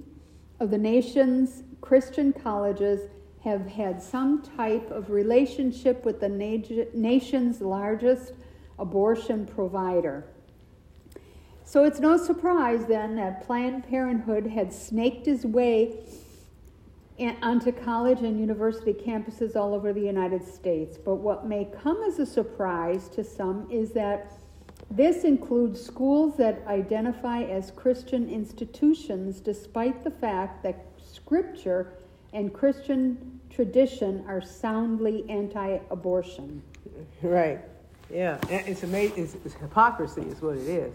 of 0.59 0.69
the 0.71 0.77
nation's 0.77 1.63
Christian 1.81 2.33
colleges 2.33 3.09
have 3.43 3.67
had 3.67 4.01
some 4.01 4.41
type 4.41 4.89
of 4.89 5.09
relationship 5.09 6.05
with 6.05 6.19
the 6.19 6.29
nation's 6.93 7.61
largest 7.61 8.33
abortion 8.79 9.45
provider. 9.45 10.25
So 11.73 11.85
it's 11.85 11.99
no 11.99 12.17
surprise 12.17 12.85
then 12.85 13.15
that 13.15 13.47
Planned 13.47 13.89
Parenthood 13.89 14.45
had 14.45 14.71
snaked 14.71 15.25
his 15.25 15.43
way 15.43 15.97
onto 17.41 17.71
college 17.71 18.19
and 18.19 18.39
university 18.39 18.93
campuses 18.93 19.55
all 19.55 19.73
over 19.73 19.91
the 19.91 19.99
United 20.01 20.45
States. 20.45 20.99
But 21.03 21.15
what 21.15 21.47
may 21.47 21.67
come 21.81 22.03
as 22.03 22.19
a 22.19 22.27
surprise 22.27 23.09
to 23.15 23.23
some 23.23 23.67
is 23.71 23.91
that 23.93 24.33
this 24.91 25.23
includes 25.23 25.83
schools 25.83 26.37
that 26.37 26.61
identify 26.67 27.41
as 27.41 27.71
Christian 27.71 28.29
institutions, 28.29 29.39
despite 29.39 30.03
the 30.03 30.11
fact 30.11 30.61
that 30.61 30.85
Scripture 31.03 31.93
and 32.33 32.53
Christian 32.53 33.39
tradition 33.49 34.23
are 34.27 34.43
soundly 34.43 35.27
anti 35.27 35.79
abortion. 35.89 36.61
Right. 37.23 37.61
Yeah. 38.13 38.37
It's 38.47 38.83
amazing. 38.83 39.23
It's, 39.23 39.35
it's, 39.43 39.55
hypocrisy, 39.55 40.21
is 40.21 40.39
what 40.39 40.57
it 40.57 40.67
is. 40.67 40.93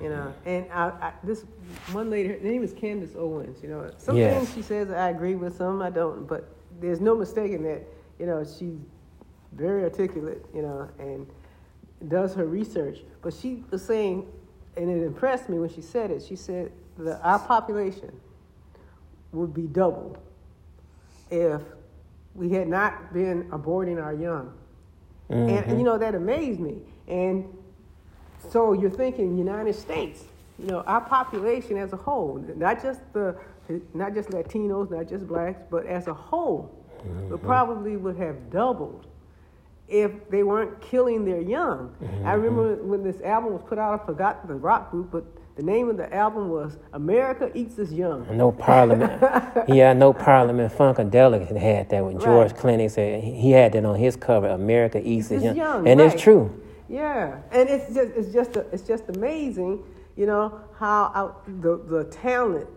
You 0.00 0.10
know, 0.10 0.32
and 0.44 0.66
I, 0.72 0.88
I, 0.88 1.12
this 1.24 1.44
one 1.92 2.08
lady, 2.08 2.28
her 2.28 2.38
name 2.40 2.62
is 2.62 2.72
Candace 2.72 3.16
Owens. 3.16 3.62
You 3.62 3.68
know, 3.68 3.90
some 3.98 4.16
yes. 4.16 4.34
things 4.34 4.54
she 4.54 4.62
says 4.62 4.90
I 4.90 5.10
agree 5.10 5.34
with, 5.34 5.56
some 5.56 5.82
I 5.82 5.90
don't. 5.90 6.26
But 6.26 6.48
there's 6.80 7.00
no 7.00 7.16
mistaking 7.16 7.62
that. 7.64 7.82
You 8.18 8.26
know, 8.26 8.44
she's 8.44 8.78
very 9.52 9.82
articulate. 9.84 10.44
You 10.54 10.62
know, 10.62 10.88
and 10.98 11.26
does 12.08 12.34
her 12.34 12.46
research. 12.46 12.98
But 13.22 13.34
she 13.34 13.64
was 13.70 13.84
saying, 13.84 14.26
and 14.76 14.88
it 14.88 15.04
impressed 15.04 15.48
me 15.48 15.58
when 15.58 15.68
she 15.68 15.82
said 15.82 16.10
it. 16.10 16.22
She 16.22 16.36
said 16.36 16.70
that 16.98 17.20
our 17.22 17.38
population 17.38 18.12
would 19.32 19.52
be 19.52 19.62
double 19.62 20.16
if 21.30 21.60
we 22.34 22.50
had 22.50 22.68
not 22.68 23.12
been 23.12 23.44
aborting 23.50 24.02
our 24.02 24.14
young. 24.14 24.52
Mm-hmm. 25.30 25.48
And, 25.48 25.66
and, 25.66 25.78
you 25.78 25.84
know, 25.84 25.98
that 25.98 26.14
amazed 26.14 26.60
me. 26.60 26.78
And 27.06 27.44
so 28.50 28.72
you're 28.72 28.90
thinking 28.90 29.36
United 29.36 29.74
States, 29.74 30.24
you 30.58 30.66
know, 30.66 30.80
our 30.80 31.00
population 31.00 31.76
as 31.76 31.92
a 31.92 31.96
whole, 31.96 32.44
not 32.56 32.82
just 32.82 33.00
the 33.12 33.36
not 33.94 34.14
just 34.14 34.30
Latinos, 34.30 34.90
not 34.90 35.08
just 35.08 35.26
blacks, 35.26 35.60
but 35.70 35.86
as 35.86 36.06
a 36.06 36.14
whole, 36.14 36.74
mm-hmm. 36.98 37.30
would 37.30 37.42
probably 37.42 37.96
would 37.96 38.16
have 38.16 38.50
doubled 38.50 39.06
if 39.88 40.10
they 40.30 40.42
weren't 40.42 40.80
killing 40.80 41.24
their 41.24 41.40
young. 41.40 41.94
Mm-hmm. 42.02 42.26
I 42.26 42.32
remember 42.34 42.82
when 42.82 43.02
this 43.02 43.20
album 43.22 43.52
was 43.52 43.62
put 43.66 43.78
out, 43.78 44.00
I 44.00 44.04
forgot 44.06 44.46
the 44.46 44.54
rock 44.54 44.90
group, 44.90 45.10
but 45.10 45.24
the 45.56 45.62
name 45.62 45.88
of 45.88 45.96
the 45.96 46.12
album 46.14 46.50
was 46.50 46.76
America 46.92 47.50
Eats 47.52 47.78
Its 47.78 47.90
Young. 47.90 48.24
No 48.36 48.52
Parliament. 48.52 49.20
yeah, 49.68 49.92
no 49.92 50.12
Parliament 50.12 50.72
Funkadelic 50.72 51.54
had 51.56 51.90
that 51.90 52.04
when 52.04 52.20
George 52.20 52.52
right. 52.52 52.60
Clooney 52.60 52.90
said 52.90 53.24
he 53.24 53.50
had 53.50 53.72
that 53.72 53.84
on 53.84 53.96
his 53.96 54.14
cover, 54.14 54.48
America 54.48 55.00
Eats 55.02 55.30
Its 55.30 55.42
Young. 55.42 55.56
young. 55.56 55.88
And 55.88 56.00
right. 56.00 56.12
it's 56.12 56.22
true. 56.22 56.62
Yeah. 56.88 57.40
And 57.50 57.68
it's 57.68 57.94
just 57.94 58.12
it's 58.16 58.32
just 58.32 58.56
a, 58.56 58.60
it's 58.72 58.82
just 58.82 59.04
amazing, 59.08 59.84
you 60.16 60.26
know, 60.26 60.60
how 60.78 61.12
out 61.14 61.44
the 61.62 61.76
the 61.76 62.04
talent 62.04 62.68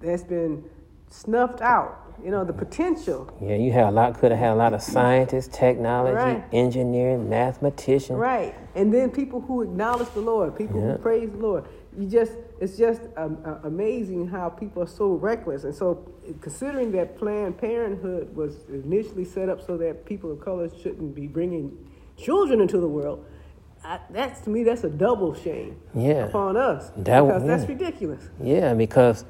that's 0.00 0.22
been 0.22 0.64
snuffed 1.08 1.60
out 1.60 2.08
you 2.22 2.30
know, 2.30 2.44
the 2.44 2.52
potential. 2.52 3.30
Yeah, 3.40 3.56
you 3.56 3.72
had 3.72 3.84
a 3.84 3.90
lot, 3.90 4.18
could 4.18 4.32
have 4.32 4.40
had 4.40 4.52
a 4.52 4.56
lot 4.56 4.74
of 4.74 4.82
scientists, 4.82 5.56
technology, 5.56 6.16
right. 6.16 6.44
engineering, 6.52 7.28
mathematicians. 7.28 8.18
Right. 8.18 8.54
And 8.74 8.92
then 8.92 9.10
people 9.10 9.40
who 9.40 9.62
acknowledge 9.62 10.10
the 10.10 10.20
Lord, 10.20 10.56
people 10.56 10.80
yeah. 10.80 10.92
who 10.92 10.98
praise 10.98 11.30
the 11.30 11.38
Lord. 11.38 11.64
You 11.96 12.08
just, 12.08 12.32
it's 12.60 12.76
just 12.76 13.02
um, 13.16 13.38
uh, 13.44 13.56
amazing 13.64 14.28
how 14.28 14.48
people 14.48 14.82
are 14.82 14.88
so 14.88 15.12
reckless. 15.12 15.64
And 15.64 15.74
so, 15.74 16.12
considering 16.40 16.92
that 16.92 17.16
Planned 17.16 17.58
Parenthood 17.58 18.34
was 18.34 18.64
initially 18.68 19.24
set 19.24 19.48
up 19.48 19.64
so 19.64 19.76
that 19.78 20.04
people 20.04 20.30
of 20.30 20.40
color 20.40 20.68
shouldn't 20.82 21.14
be 21.14 21.26
bringing 21.26 21.76
children 22.16 22.60
into 22.60 22.78
the 22.78 22.88
world, 22.88 23.24
I, 23.84 24.00
that's 24.10 24.40
to 24.42 24.50
me, 24.50 24.64
that's 24.64 24.84
a 24.84 24.90
double 24.90 25.34
shame 25.34 25.80
yeah. 25.94 26.26
upon 26.26 26.56
us. 26.56 26.90
That, 26.96 27.22
because 27.22 27.42
yeah. 27.42 27.56
that's 27.56 27.68
ridiculous. 27.68 28.28
Yeah, 28.42 28.74
because 28.74 29.24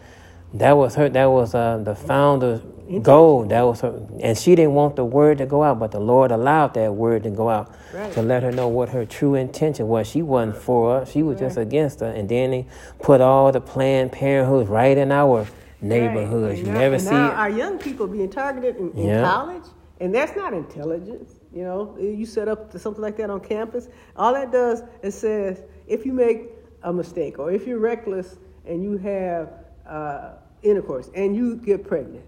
that 0.54 0.72
was 0.72 0.94
her. 0.94 1.08
That 1.08 1.26
was 1.26 1.54
uh, 1.54 1.78
the 1.78 1.94
founder's 1.94 2.62
goal. 3.02 3.44
That 3.44 3.62
was 3.62 3.82
her, 3.82 4.06
and 4.20 4.36
she 4.36 4.54
didn't 4.54 4.72
want 4.72 4.96
the 4.96 5.04
word 5.04 5.38
to 5.38 5.46
go 5.46 5.62
out, 5.62 5.78
but 5.78 5.90
the 5.90 6.00
Lord 6.00 6.30
allowed 6.30 6.74
that 6.74 6.94
word 6.94 7.24
to 7.24 7.30
go 7.30 7.50
out 7.50 7.74
right. 7.92 8.10
to 8.14 8.22
let 8.22 8.42
her 8.42 8.50
know 8.50 8.68
what 8.68 8.88
her 8.88 9.04
true 9.04 9.34
intention 9.34 9.88
was. 9.88 10.08
She 10.08 10.22
wasn't 10.22 10.56
for 10.56 11.00
us; 11.00 11.12
she 11.12 11.22
was 11.22 11.34
right. 11.34 11.46
just 11.46 11.58
against 11.58 12.00
her. 12.00 12.06
And 12.06 12.28
then 12.28 12.50
they 12.50 12.66
put 12.98 13.20
all 13.20 13.52
the 13.52 13.60
Planned 13.60 14.12
Parenthoods 14.12 14.68
right 14.68 14.96
in 14.96 15.12
our 15.12 15.46
neighborhoods. 15.82 16.60
Right. 16.60 16.66
You 16.66 16.72
now, 16.72 16.78
never 16.78 16.98
see 16.98 17.10
now 17.10 17.32
our 17.32 17.50
young 17.50 17.78
people 17.78 18.06
being 18.06 18.30
targeted 18.30 18.76
in, 18.76 18.92
in 18.92 19.06
yeah. 19.06 19.22
college, 19.22 19.64
and 20.00 20.14
that's 20.14 20.34
not 20.34 20.54
intelligence. 20.54 21.34
You 21.54 21.64
know, 21.64 21.96
you 21.98 22.26
set 22.26 22.48
up 22.48 22.76
something 22.78 23.02
like 23.02 23.16
that 23.16 23.30
on 23.30 23.40
campus. 23.40 23.88
All 24.16 24.34
that 24.34 24.52
does 24.52 24.82
is 25.02 25.14
says 25.14 25.62
if 25.86 26.04
you 26.04 26.12
make 26.12 26.50
a 26.82 26.92
mistake 26.92 27.38
or 27.38 27.50
if 27.50 27.66
you're 27.66 27.78
reckless 27.78 28.36
and 28.66 28.82
you 28.82 28.98
have 28.98 29.52
uh, 29.86 30.32
intercourse 30.62 31.10
and 31.14 31.34
you 31.34 31.56
get 31.56 31.86
pregnant. 31.86 32.24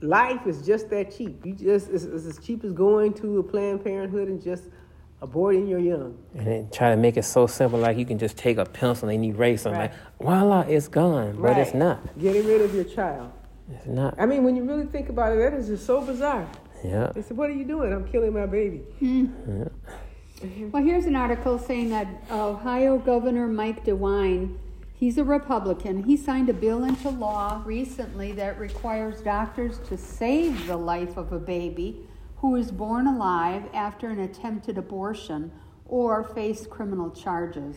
Life 0.00 0.46
is 0.46 0.64
just 0.64 0.90
that 0.90 1.16
cheap. 1.16 1.44
You 1.44 1.54
just 1.54 1.88
it's, 1.90 2.04
it's, 2.04 2.26
as 2.26 2.38
cheap 2.38 2.64
as 2.64 2.72
going 2.72 3.14
to 3.14 3.38
a 3.38 3.42
Planned 3.42 3.82
Parenthood 3.82 4.28
and 4.28 4.42
just 4.42 4.64
aborting 5.22 5.68
your 5.68 5.80
young. 5.80 6.16
And 6.34 6.46
then 6.46 6.70
try 6.70 6.90
to 6.90 6.96
make 6.96 7.16
it 7.16 7.24
so 7.24 7.46
simple, 7.46 7.78
like 7.78 7.96
you 7.96 8.06
can 8.06 8.18
just 8.18 8.36
take 8.36 8.58
a 8.58 8.64
pencil 8.64 9.08
and 9.08 9.24
erase 9.24 9.62
something. 9.62 9.80
Right. 9.80 9.90
Like, 9.90 10.20
voila, 10.20 10.60
it's 10.60 10.86
gone, 10.86 11.32
but 11.32 11.42
right. 11.42 11.58
it's 11.58 11.74
not. 11.74 12.18
Getting 12.18 12.46
rid 12.46 12.60
of 12.60 12.74
your 12.74 12.84
child. 12.84 13.32
It's 13.72 13.86
not. 13.86 14.14
I 14.18 14.26
mean, 14.26 14.44
when 14.44 14.56
you 14.56 14.64
really 14.64 14.86
think 14.86 15.08
about 15.08 15.32
it, 15.32 15.38
that 15.38 15.54
is 15.54 15.66
just 15.66 15.84
so 15.84 16.00
bizarre. 16.00 16.48
Yeah. 16.84 17.12
They 17.14 17.22
said, 17.22 17.36
"What 17.36 17.50
are 17.50 17.54
you 17.54 17.64
doing? 17.64 17.92
I'm 17.92 18.06
killing 18.08 18.32
my 18.32 18.46
baby." 18.46 18.82
Mm. 19.00 19.32
Yeah. 19.48 20.68
Well, 20.70 20.82
here's 20.82 21.06
an 21.06 21.16
article 21.16 21.58
saying 21.58 21.90
that 21.90 22.06
Ohio 22.30 22.98
Governor 22.98 23.48
Mike 23.48 23.84
DeWine 23.84 24.56
He's 24.98 25.16
a 25.16 25.22
Republican. 25.22 26.02
He 26.02 26.16
signed 26.16 26.48
a 26.48 26.52
bill 26.52 26.82
into 26.82 27.08
law 27.08 27.62
recently 27.64 28.32
that 28.32 28.58
requires 28.58 29.20
doctors 29.20 29.78
to 29.88 29.96
save 29.96 30.66
the 30.66 30.76
life 30.76 31.16
of 31.16 31.32
a 31.32 31.38
baby 31.38 32.04
who 32.38 32.56
is 32.56 32.72
born 32.72 33.06
alive 33.06 33.62
after 33.72 34.08
an 34.08 34.18
attempted 34.18 34.76
abortion 34.76 35.52
or 35.86 36.24
face 36.24 36.66
criminal 36.66 37.12
charges. 37.12 37.76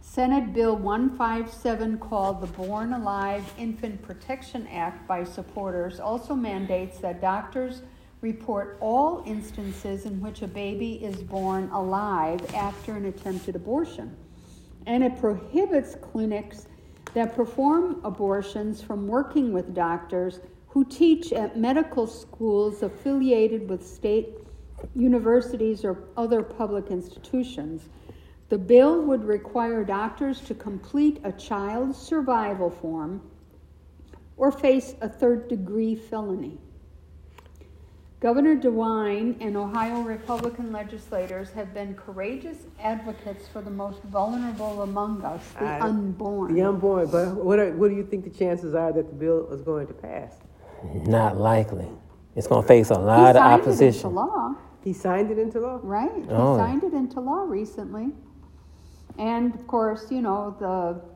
Senate 0.00 0.52
Bill 0.52 0.76
157, 0.76 1.98
called 1.98 2.40
the 2.40 2.46
Born 2.46 2.92
Alive 2.92 3.52
Infant 3.58 4.00
Protection 4.02 4.68
Act 4.68 5.08
by 5.08 5.24
supporters, 5.24 5.98
also 5.98 6.36
mandates 6.36 6.98
that 7.00 7.20
doctors 7.20 7.82
report 8.24 8.78
all 8.80 9.22
instances 9.26 10.06
in 10.06 10.18
which 10.18 10.40
a 10.40 10.46
baby 10.46 10.94
is 11.04 11.22
born 11.22 11.68
alive 11.72 12.40
after 12.54 12.94
an 12.94 13.04
attempted 13.04 13.54
abortion 13.54 14.16
and 14.86 15.04
it 15.04 15.20
prohibits 15.20 15.94
clinics 15.96 16.66
that 17.12 17.36
perform 17.36 18.00
abortions 18.02 18.80
from 18.80 19.06
working 19.06 19.52
with 19.52 19.74
doctors 19.74 20.40
who 20.68 20.86
teach 20.86 21.34
at 21.34 21.58
medical 21.58 22.06
schools 22.06 22.82
affiliated 22.82 23.68
with 23.68 23.86
state 23.86 24.30
universities 24.94 25.84
or 25.84 26.04
other 26.16 26.42
public 26.42 26.90
institutions. 26.90 27.90
The 28.48 28.56
bill 28.56 29.02
would 29.02 29.24
require 29.24 29.84
doctors 29.84 30.40
to 30.48 30.54
complete 30.54 31.20
a 31.24 31.32
child 31.32 31.94
survival 31.94 32.70
form 32.70 33.20
or 34.38 34.50
face 34.50 34.94
a 35.02 35.10
third 35.10 35.48
degree 35.48 35.94
felony. 35.94 36.58
Governor 38.20 38.56
DeWine 38.56 39.36
and 39.40 39.56
Ohio 39.56 40.00
Republican 40.00 40.72
legislators 40.72 41.50
have 41.50 41.74
been 41.74 41.94
courageous 41.94 42.58
advocates 42.80 43.46
for 43.48 43.60
the 43.60 43.70
most 43.70 44.02
vulnerable 44.04 44.82
among 44.82 45.22
us, 45.22 45.42
the 45.58 45.64
I, 45.64 45.80
unborn. 45.80 46.54
The 46.54 46.62
unborn. 46.62 47.10
But 47.10 47.34
what, 47.34 47.58
are, 47.58 47.72
what 47.72 47.90
do 47.90 47.96
you 47.96 48.04
think 48.04 48.24
the 48.24 48.30
chances 48.30 48.74
are 48.74 48.92
that 48.92 49.08
the 49.08 49.14
bill 49.14 49.52
is 49.52 49.60
going 49.60 49.88
to 49.88 49.92
pass? 49.92 50.36
Not 51.06 51.36
likely. 51.36 51.88
It's 52.34 52.46
going 52.46 52.62
to 52.62 52.68
face 52.68 52.90
a 52.90 52.94
lot 52.94 53.36
of 53.36 53.42
opposition. 53.42 53.86
It 53.86 53.94
into 53.96 54.08
law. 54.08 54.54
He 54.82 54.92
signed 54.92 55.30
it 55.30 55.38
into 55.38 55.60
law? 55.60 55.80
Right. 55.82 56.10
Oh. 56.28 56.54
He 56.54 56.60
signed 56.60 56.84
it 56.84 56.94
into 56.94 57.20
law 57.20 57.42
recently. 57.42 58.10
And 59.18 59.54
of 59.54 59.66
course, 59.66 60.06
you 60.10 60.20
know, 60.20 60.56
the 60.58 61.13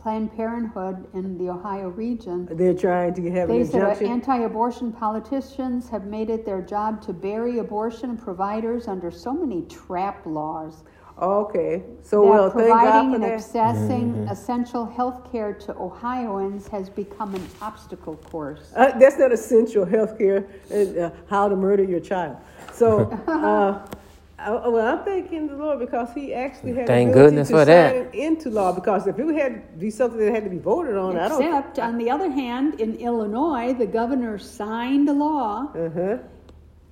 Planned 0.00 0.34
Parenthood 0.34 1.06
in 1.12 1.36
the 1.36 1.50
Ohio 1.50 1.90
region. 1.90 2.48
They're 2.50 2.72
trying 2.72 3.12
to 3.14 3.30
have 3.32 3.48
they 3.48 3.60
an 3.60 3.66
said 3.66 4.02
anti-abortion 4.02 4.92
politicians 4.92 5.90
have 5.90 6.06
made 6.06 6.30
it 6.30 6.46
their 6.46 6.62
job 6.62 7.02
to 7.02 7.12
bury 7.12 7.58
abortion 7.58 8.16
providers 8.16 8.88
under 8.88 9.10
so 9.10 9.34
many 9.34 9.66
trap 9.66 10.24
laws. 10.24 10.84
Okay, 11.20 11.82
so 12.02 12.24
well, 12.24 12.50
thank 12.50 12.68
God 12.68 12.80
providing 12.80 13.14
and 13.14 13.24
that. 13.24 13.40
accessing 13.40 14.14
Mm-hmm. 14.14 14.28
essential 14.28 14.86
health 14.86 15.30
care 15.30 15.52
to 15.52 15.76
Ohioans 15.76 16.66
has 16.68 16.88
become 16.88 17.34
an 17.34 17.46
obstacle 17.60 18.16
course. 18.16 18.72
Uh, 18.74 18.98
that's 18.98 19.18
not 19.18 19.30
essential 19.30 19.84
health 19.84 20.16
care 20.16 20.48
and 20.70 20.96
uh, 20.96 21.10
how 21.28 21.46
to 21.46 21.56
murder 21.56 21.84
your 21.84 22.00
child. 22.00 22.38
So, 22.72 23.10
uh, 23.26 23.86
I, 24.40 24.68
well, 24.68 24.98
I'm 24.98 25.04
thanking 25.04 25.46
the 25.48 25.54
Lord 25.56 25.78
because 25.80 26.12
He 26.14 26.32
actually 26.34 26.72
had 26.74 26.86
Thank 26.86 27.08
the 27.12 27.18
ability 27.20 27.30
goodness 27.30 27.48
to 27.48 27.54
for 27.54 27.58
sign 27.58 27.66
that. 27.66 28.14
into 28.14 28.50
law. 28.50 28.72
Because 28.72 29.06
if 29.06 29.18
it 29.18 29.34
had 29.34 29.72
to 29.74 29.78
be 29.78 29.90
something 29.90 30.18
that 30.18 30.32
had 30.34 30.44
to 30.44 30.50
be 30.50 30.58
voted 30.58 30.96
on, 30.96 31.16
I 31.18 31.28
don't. 31.28 31.42
Except, 31.42 31.78
on 31.78 31.98
the 31.98 32.10
other 32.10 32.30
hand, 32.30 32.80
in 32.80 32.96
Illinois, 32.96 33.74
the 33.74 33.86
governor 33.86 34.38
signed 34.38 35.08
a 35.08 35.12
law 35.12 35.70
Uh-huh. 35.74 36.18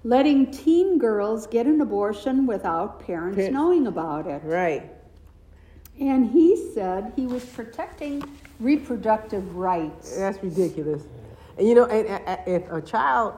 letting 0.04 0.50
teen 0.50 0.98
girls 0.98 1.46
get 1.46 1.66
an 1.66 1.80
abortion 1.80 2.46
without 2.46 3.00
parents 3.00 3.36
Parents. 3.36 3.54
knowing 3.54 3.86
about 3.86 4.26
it. 4.26 4.42
Right. 4.44 4.90
And 6.00 6.30
he 6.30 6.70
said 6.74 7.12
he 7.16 7.26
was 7.26 7.44
protecting 7.44 8.22
reproductive 8.60 9.56
rights. 9.56 10.16
That's 10.16 10.40
ridiculous. 10.42 11.02
And 11.56 11.66
you 11.66 11.74
know, 11.74 11.86
and, 11.86 12.06
and- 12.06 12.38
and 12.46 12.62
if 12.62 12.70
a 12.70 12.80
child 12.80 13.34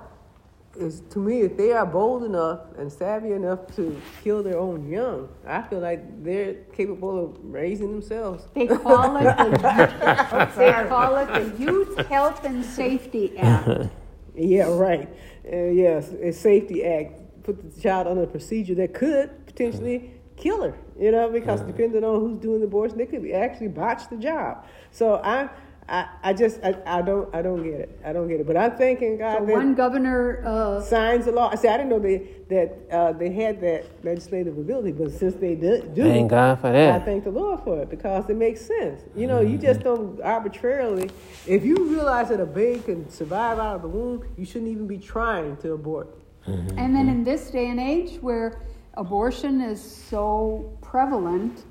is 0.76 1.02
to 1.11 1.18
me, 1.18 1.42
if 1.42 1.56
they 1.56 1.72
are 1.72 1.85
bold 1.85 2.24
enough 2.24 2.61
and 2.78 2.92
savvy 2.92 3.33
enough 3.33 3.66
to 3.76 4.00
kill 4.22 4.42
their 4.42 4.59
own 4.59 4.88
young, 4.88 5.28
I 5.46 5.62
feel 5.62 5.80
like 5.80 6.22
they're 6.22 6.54
capable 6.72 7.24
of 7.24 7.37
raising 7.42 7.90
themselves. 7.90 8.46
They 8.54 8.66
call 8.66 9.16
it 9.16 9.37
the, 9.37 10.52
they 10.56 10.88
call 10.88 11.16
it 11.16 11.26
the 11.26 11.62
Youth 11.62 12.06
Health 12.06 12.44
and 12.44 12.64
Safety 12.64 13.37
Act. 13.38 13.90
Yeah, 14.35 14.68
right. 14.68 15.09
Uh, 15.44 15.56
yes, 15.56 16.11
a 16.12 16.33
safety 16.33 16.85
act 16.85 17.20
put 17.42 17.74
the 17.74 17.80
child 17.80 18.06
under 18.06 18.22
a 18.22 18.26
procedure 18.26 18.74
that 18.76 18.94
could 18.94 19.46
potentially 19.46 20.12
kill 20.37 20.62
her. 20.62 20.78
You 20.98 21.11
know, 21.11 21.30
because 21.30 21.62
depending 21.62 22.04
on 22.04 22.20
who's 22.20 22.38
doing 22.38 22.61
the 22.61 22.66
abortion, 22.66 22.98
they 22.98 23.06
could 23.06 23.28
actually 23.30 23.68
botch 23.68 24.09
the 24.09 24.16
job. 24.16 24.64
So 24.92 25.20
I, 25.24 25.48
I, 25.90 26.09
I 26.22 26.33
just, 26.33 26.61
I, 26.62 26.76
I 26.87 27.03
don't, 27.03 27.35
I 27.35 27.42
don't 27.42 27.64
get 27.64 27.81
it. 27.81 28.00
I 28.05 28.12
don't 28.12 28.29
get 28.29 28.38
it. 28.38 28.46
But 28.46 28.57
I'm 28.57 28.76
thanking 28.76 29.18
God 29.18 29.40
So 29.40 29.46
that 29.46 29.53
one 29.53 29.74
governor, 29.74 30.40
uh, 30.46 30.81
signs 30.81 31.24
the 31.24 31.33
law. 31.33 31.50
I 31.50 31.57
said 31.57 31.74
I 31.74 31.76
didn't 31.79 31.90
know 31.90 31.98
they 31.98 32.29
that 32.48 32.76
uh, 32.92 33.12
they 33.12 33.33
had 33.33 33.61
that 33.62 33.87
legislative 34.05 34.57
ability, 34.57 34.92
but 34.92 35.11
since 35.11 35.35
they 35.35 35.57
do, 35.57 35.83
do 35.94 36.03
Thank 36.05 36.31
God 36.31 36.61
for 36.61 36.70
that. 36.70 37.03
I 37.03 37.05
thank 37.05 37.24
the 37.24 37.31
Lord 37.31 37.61
for 37.64 37.83
it 37.83 37.90
because 37.90 38.31
it 38.31 38.37
makes 38.37 38.61
sense. 38.61 39.03
You 39.16 39.26
know, 39.26 39.40
you 39.40 39.59
just 39.59 39.81
don't 39.81 40.20
arbitrarily. 40.22 41.11
If 41.46 41.64
you 41.64 41.74
realize 41.88 42.29
that 42.29 42.38
a 42.40 42.46
baby 42.46 42.81
can 42.81 43.11
survive 43.11 43.59
out 43.59 43.76
of 43.76 43.83
the 43.83 43.88
womb, 43.88 44.24
you 44.37 44.44
shouldn't 44.44 44.70
even 44.70 44.87
be 44.87 44.98
trying 44.98 45.57
to 45.59 45.72
abort. 45.72 46.16
and 46.46 46.94
then 46.94 47.09
in 47.09 47.24
this 47.24 47.50
day 47.50 47.68
and 47.68 47.81
age 47.81 48.20
where 48.20 48.62
abortion 48.94 49.61
is 49.61 49.81
so 49.81 50.76
prevalent 50.83 51.64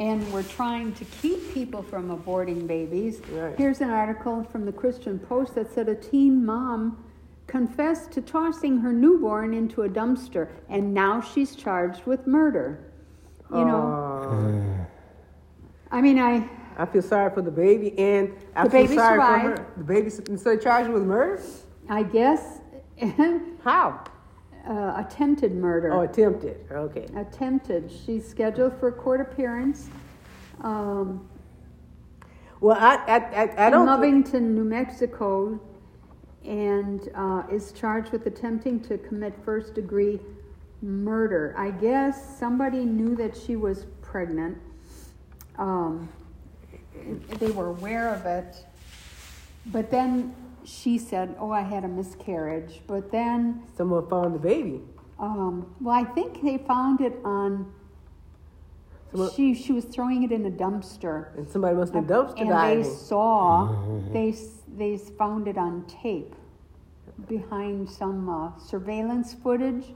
and 0.00 0.30
we're 0.32 0.42
trying 0.42 0.92
to 0.94 1.04
keep 1.22 1.52
people 1.54 1.82
from 1.82 2.10
aborting 2.16 2.66
babies, 2.66 3.20
Right. 3.32 3.56
here's 3.56 3.80
an 3.80 3.90
article 3.90 4.42
from 4.44 4.64
the 4.66 4.72
Christian 4.72 5.18
Post 5.18 5.54
that 5.54 5.72
said 5.72 5.88
a 5.88 5.94
teen 5.94 6.44
mom 6.44 7.04
confessed 7.46 8.10
to 8.12 8.20
tossing 8.22 8.78
her 8.78 8.92
newborn 8.92 9.52
into 9.54 9.82
a 9.82 9.88
dumpster 9.88 10.48
and 10.68 10.92
now 10.94 11.20
she's 11.20 11.54
charged 11.54 12.04
with 12.06 12.26
murder. 12.26 12.78
You 13.50 13.64
know, 13.64 13.82
Uh, 14.32 15.94
I 15.96 16.00
mean, 16.00 16.18
I. 16.18 16.48
I 16.76 16.86
feel 16.86 17.02
sorry 17.02 17.30
for 17.32 17.40
the 17.42 17.52
baby, 17.52 17.96
and 17.96 18.32
I 18.56 18.64
The 18.64 18.70
feel 18.70 18.82
baby 18.82 18.94
sorry 18.96 19.14
survived. 19.20 19.58
for 19.58 19.62
her. 19.62 19.66
The 19.76 19.84
baby, 19.84 20.10
so 20.10 20.56
charged 20.56 20.90
with 20.90 21.04
murder? 21.04 21.40
I 21.88 22.02
guess 22.02 22.60
How? 23.62 24.00
Uh, 24.68 25.04
attempted 25.06 25.54
murder. 25.54 25.92
Oh, 25.92 26.00
attempted. 26.02 26.56
Okay. 26.70 27.06
Attempted. 27.16 27.90
She's 28.04 28.26
scheduled 28.28 28.78
for 28.78 28.88
a 28.88 28.92
court 28.92 29.20
appearance 29.20 29.88
um, 30.62 31.28
Well, 32.60 32.76
I, 32.78 32.96
I, 32.96 33.16
I, 33.16 33.42
I 33.56 33.66
in 33.66 33.72
don't. 33.72 33.86
Lovington, 33.86 34.54
New 34.54 34.64
Mexico, 34.64 35.60
and 36.44 37.08
uh, 37.14 37.42
is 37.50 37.72
charged 37.72 38.12
with 38.12 38.26
attempting 38.26 38.80
to 38.80 38.98
commit 38.98 39.34
first 39.44 39.74
degree 39.74 40.20
murder. 40.82 41.54
I 41.56 41.70
guess 41.70 42.38
somebody 42.38 42.84
knew 42.84 43.16
that 43.16 43.36
she 43.36 43.56
was 43.56 43.86
pregnant. 44.02 44.58
Um, 45.58 46.08
they 47.38 47.50
were 47.50 47.68
aware 47.68 48.14
of 48.14 48.26
it. 48.26 48.64
But 49.66 49.90
then 49.90 50.34
she 50.64 50.98
said, 50.98 51.36
Oh, 51.38 51.50
I 51.50 51.60
had 51.62 51.84
a 51.84 51.88
miscarriage. 51.88 52.80
But 52.86 53.10
then 53.10 53.62
Someone 53.76 54.08
found 54.08 54.34
the 54.34 54.38
baby. 54.38 54.80
Um, 55.18 55.74
well, 55.80 55.94
I 55.94 56.04
think 56.04 56.42
they 56.42 56.58
found 56.58 57.00
it 57.00 57.14
on. 57.24 57.72
Someone- 59.12 59.30
She 59.32 59.54
she 59.54 59.72
was 59.72 59.84
throwing 59.84 60.22
it 60.24 60.32
in 60.32 60.44
a 60.46 60.50
dumpster, 60.50 61.36
And 61.36 61.48
somebody 61.48 61.76
must 61.76 61.94
have 61.94 62.04
dumpster 62.04 62.40
and 62.40 62.48
diving. 62.50 62.76
And 62.78 62.84
they 62.84 62.88
saw 62.88 63.76
they 64.12 64.34
they 64.76 64.96
found 64.98 65.46
it 65.46 65.56
on 65.56 65.84
tape 65.86 66.34
behind 67.28 67.88
some 67.88 68.28
uh, 68.28 68.58
surveillance 68.58 69.34
footage. 69.34 69.94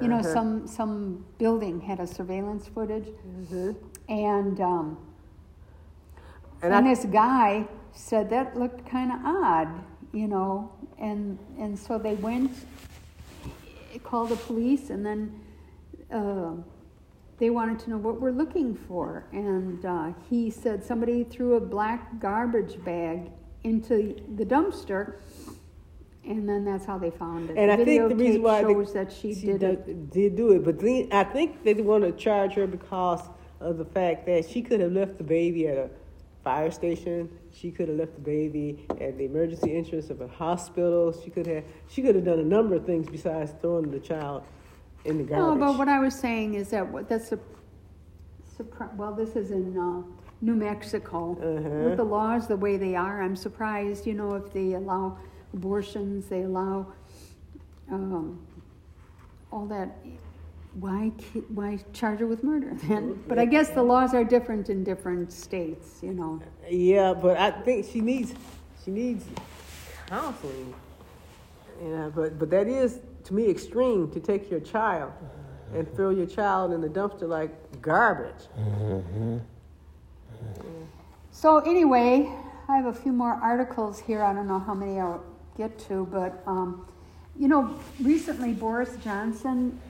You 0.00 0.08
know, 0.08 0.18
Uh-huh. 0.20 0.32
some 0.32 0.66
some 0.68 1.24
building 1.38 1.80
had 1.80 1.98
a 2.00 2.06
surveillance 2.06 2.68
footage, 2.68 3.08
Mhm. 3.26 3.74
and 4.08 4.60
um, 4.60 4.96
And 6.62 6.72
and, 6.72 6.86
I- 6.86 6.90
this 6.94 7.04
guy 7.06 7.66
said 7.92 8.30
that 8.30 8.56
looked 8.56 8.86
kind 8.86 9.10
of 9.12 9.18
odd, 9.24 9.68
you 10.12 10.26
know, 10.26 10.72
and 10.98 11.38
and 11.58 11.78
so 11.78 11.98
they 11.98 12.14
went, 12.14 12.52
called 14.02 14.30
the 14.30 14.36
police, 14.36 14.90
and 14.90 15.04
then 15.04 15.40
uh, 16.12 16.52
they 17.38 17.50
wanted 17.50 17.78
to 17.80 17.90
know 17.90 17.96
what 17.96 18.20
we're 18.20 18.30
looking 18.30 18.74
for, 18.74 19.26
and 19.32 19.84
uh, 19.84 20.12
he 20.28 20.50
said 20.50 20.84
somebody 20.84 21.24
threw 21.24 21.54
a 21.54 21.60
black 21.60 22.20
garbage 22.20 22.82
bag 22.84 23.30
into 23.64 24.16
the 24.36 24.44
dumpster. 24.44 25.14
And 26.22 26.46
then 26.46 26.66
that's 26.66 26.84
how 26.84 26.98
they 26.98 27.10
found 27.10 27.48
it. 27.48 27.56
And 27.56 27.72
I 27.72 27.82
think 27.82 28.10
the 28.10 28.14
reason 28.14 28.42
why 28.42 28.62
they- 28.62 28.72
shows 28.72 28.92
that 28.92 29.10
she, 29.10 29.34
she 29.34 29.46
did 29.46 29.62
it. 29.62 30.10
did 30.10 30.36
do 30.36 30.52
it, 30.52 30.64
but 30.64 30.76
I 31.12 31.24
think 31.24 31.64
they 31.64 31.72
want 31.74 32.04
to 32.04 32.12
charge 32.12 32.54
her 32.54 32.66
because 32.66 33.22
of 33.58 33.78
the 33.78 33.86
fact 33.86 34.26
that 34.26 34.48
she 34.48 34.60
could 34.60 34.80
have 34.80 34.92
left 34.92 35.16
the 35.16 35.24
baby 35.24 35.66
at 35.66 35.78
a 35.78 35.90
fire 36.50 36.70
station. 36.72 37.28
She 37.52 37.70
could 37.70 37.88
have 37.88 37.96
left 37.96 38.14
the 38.14 38.20
baby 38.20 38.84
at 39.00 39.16
the 39.18 39.24
emergency 39.24 39.76
entrance 39.76 40.10
of 40.10 40.20
a 40.20 40.26
hospital. 40.26 41.14
She 41.22 41.30
could 41.30 41.46
have 41.46 41.64
she 41.88 42.02
could 42.02 42.14
have 42.16 42.24
done 42.24 42.40
a 42.40 42.50
number 42.56 42.74
of 42.74 42.84
things 42.84 43.08
besides 43.08 43.52
throwing 43.60 43.90
the 43.90 44.00
child 44.00 44.42
in 45.04 45.18
the 45.18 45.24
garbage. 45.24 45.60
No, 45.60 45.66
but 45.66 45.78
what 45.78 45.88
I 45.88 46.00
was 46.00 46.14
saying 46.14 46.54
is 46.54 46.70
that 46.70 46.84
what 46.92 47.08
that's 47.08 47.30
a, 47.32 47.38
well, 48.96 49.14
this 49.14 49.36
is 49.36 49.52
in 49.52 49.78
uh, 49.78 50.02
New 50.40 50.56
Mexico. 50.56 51.18
Uh-huh. 51.32 51.88
With 51.88 51.96
the 51.96 52.08
laws 52.16 52.48
the 52.48 52.56
way 52.56 52.76
they 52.76 52.94
are, 52.96 53.22
I'm 53.22 53.36
surprised, 53.36 54.06
you 54.08 54.14
know, 54.14 54.34
if 54.34 54.52
they 54.52 54.74
allow 54.74 55.18
abortions, 55.54 56.26
they 56.26 56.42
allow 56.42 56.92
um, 57.92 58.44
all 59.52 59.66
that. 59.66 59.88
Why, 60.74 61.08
why 61.48 61.78
charge 61.92 62.20
her 62.20 62.26
with 62.26 62.44
murder 62.44 62.72
then? 62.84 63.22
But 63.26 63.38
I 63.38 63.44
guess 63.44 63.70
the 63.70 63.82
laws 63.82 64.14
are 64.14 64.24
different 64.24 64.70
in 64.70 64.84
different 64.84 65.32
states, 65.32 65.98
you 66.02 66.12
know. 66.12 66.40
Yeah, 66.68 67.12
but 67.12 67.36
I 67.36 67.50
think 67.50 67.86
she 67.90 68.00
needs 68.00 68.34
she 68.84 68.90
needs 68.90 69.24
counseling. 70.06 70.74
Yeah, 71.82 72.10
but 72.14 72.38
but 72.38 72.50
that 72.50 72.68
is 72.68 73.00
to 73.24 73.34
me 73.34 73.50
extreme 73.50 74.10
to 74.12 74.20
take 74.20 74.50
your 74.50 74.60
child 74.60 75.12
and 75.74 75.92
throw 75.94 76.10
your 76.10 76.26
child 76.26 76.72
in 76.72 76.80
the 76.80 76.88
dumpster 76.88 77.28
like 77.28 77.50
garbage. 77.82 78.48
So 81.32 81.58
anyway, 81.58 82.30
I 82.68 82.76
have 82.76 82.86
a 82.86 82.92
few 82.92 83.12
more 83.12 83.32
articles 83.32 83.98
here. 83.98 84.22
I 84.22 84.32
don't 84.32 84.46
know 84.46 84.58
how 84.58 84.74
many 84.74 85.00
I'll 85.00 85.22
get 85.56 85.78
to, 85.88 86.06
but 86.10 86.42
um, 86.46 86.86
you 87.38 87.48
know, 87.48 87.78
recently 88.00 88.52
Boris 88.52 88.96
Johnson, 89.02 89.80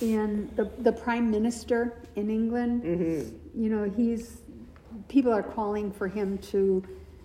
in 0.00 0.50
the 0.56 0.70
the 0.78 0.92
Prime 0.92 1.30
Minister 1.30 1.94
in 2.16 2.30
England, 2.30 2.82
mm-hmm. 2.82 3.60
you 3.62 3.70
know, 3.70 3.84
he's 3.84 4.42
people 5.08 5.32
are 5.32 5.42
calling 5.42 5.90
for 5.90 6.08
him 6.08 6.38
to 6.38 6.82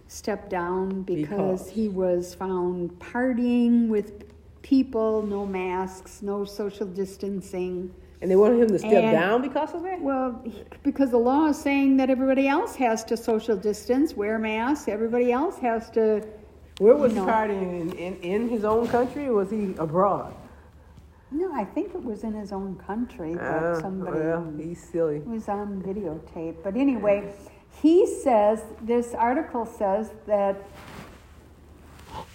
step 0.08 0.50
down 0.50 1.04
because, 1.04 1.64
Because. 1.64 1.70
he 1.70 1.88
was 1.88 2.36
found 2.36 2.92
partying 3.00 3.88
with 3.88 4.26
people, 4.62 5.24
no 5.24 5.46
masks, 5.46 6.22
no 6.22 6.44
social 6.46 6.86
distancing. 6.86 7.94
And 8.22 8.30
they 8.30 8.36
wanted 8.36 8.62
him 8.62 8.70
to 8.70 8.80
step 8.80 8.92
And- 8.92 9.14
down 9.14 9.42
because 9.42 9.74
of 9.74 9.82
that? 9.84 10.00
Well, 10.00 10.44
because 10.84 11.10
the 11.10 11.18
law 11.18 11.48
is 11.48 11.60
saying 11.60 11.98
that 11.98 12.10
everybody 12.10 12.48
else 12.48 12.76
has 12.76 13.04
to 13.06 13.18
social 13.18 13.56
distance, 13.56 14.14
wear 14.14 14.38
masks, 14.38 14.88
everybody 14.88 15.32
else 15.32 15.58
has 15.58 15.90
to. 15.92 16.28
Where 16.78 16.96
was 16.96 17.14
you 17.14 17.22
he 17.22 17.28
partying? 17.28 17.82
In, 17.82 17.92
in, 17.94 18.16
in 18.22 18.50
his 18.50 18.64
own 18.64 18.88
country 18.88 19.28
or 19.28 19.34
was 19.34 19.50
he 19.50 19.74
abroad? 19.78 20.34
No, 21.32 21.54
I 21.54 21.64
think 21.64 21.96
it 21.96 22.04
was 22.04 22.24
in 22.24 22.34
his 22.34 22.52
own 22.52 22.76
country, 22.76 23.34
but 23.36 23.42
Uh, 23.42 23.82
somebody 23.82 24.20
well, 24.20 24.52
he's 24.58 24.84
silly. 24.84 25.20
was 25.20 25.48
on 25.48 25.82
videotape. 25.82 26.56
But 26.64 26.76
anyway, 26.76 27.34
he 27.82 28.06
says 28.06 28.64
this 28.82 29.14
article 29.14 29.66
says 29.66 30.12
that 30.28 30.58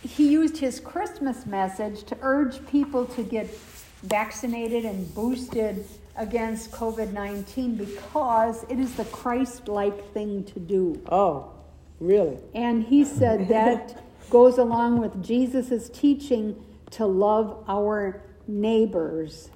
he 0.03 0.29
used 0.29 0.57
his 0.59 0.81
Christmas 0.81 1.45
message 1.47 2.05
to 2.05 2.17
urge 2.23 2.67
people 2.67 3.05
to 3.07 3.23
get 3.23 3.51
vaccinated 4.03 4.85
and 4.85 5.15
boosted 5.15 5.85
against 6.17 6.71
COVID 6.71 7.13
19 7.13 7.75
because 7.77 8.65
it 8.71 8.79
is 8.79 8.95
the 8.95 9.05
Christ 9.07 9.69
like 9.69 10.13
thing 10.15 10.45
to 10.45 10.59
do. 10.61 10.99
Oh, 11.13 11.51
really? 12.01 12.39
And 12.55 12.85
he 12.85 13.05
said 13.05 13.49
that 13.49 14.03
goes 14.31 14.57
along 14.59 15.01
with 15.01 15.23
Jesus' 15.23 15.91
teaching 15.91 16.57
to 16.93 17.05
love 17.05 17.63
our 17.69 18.23
neighbors. 18.47 19.51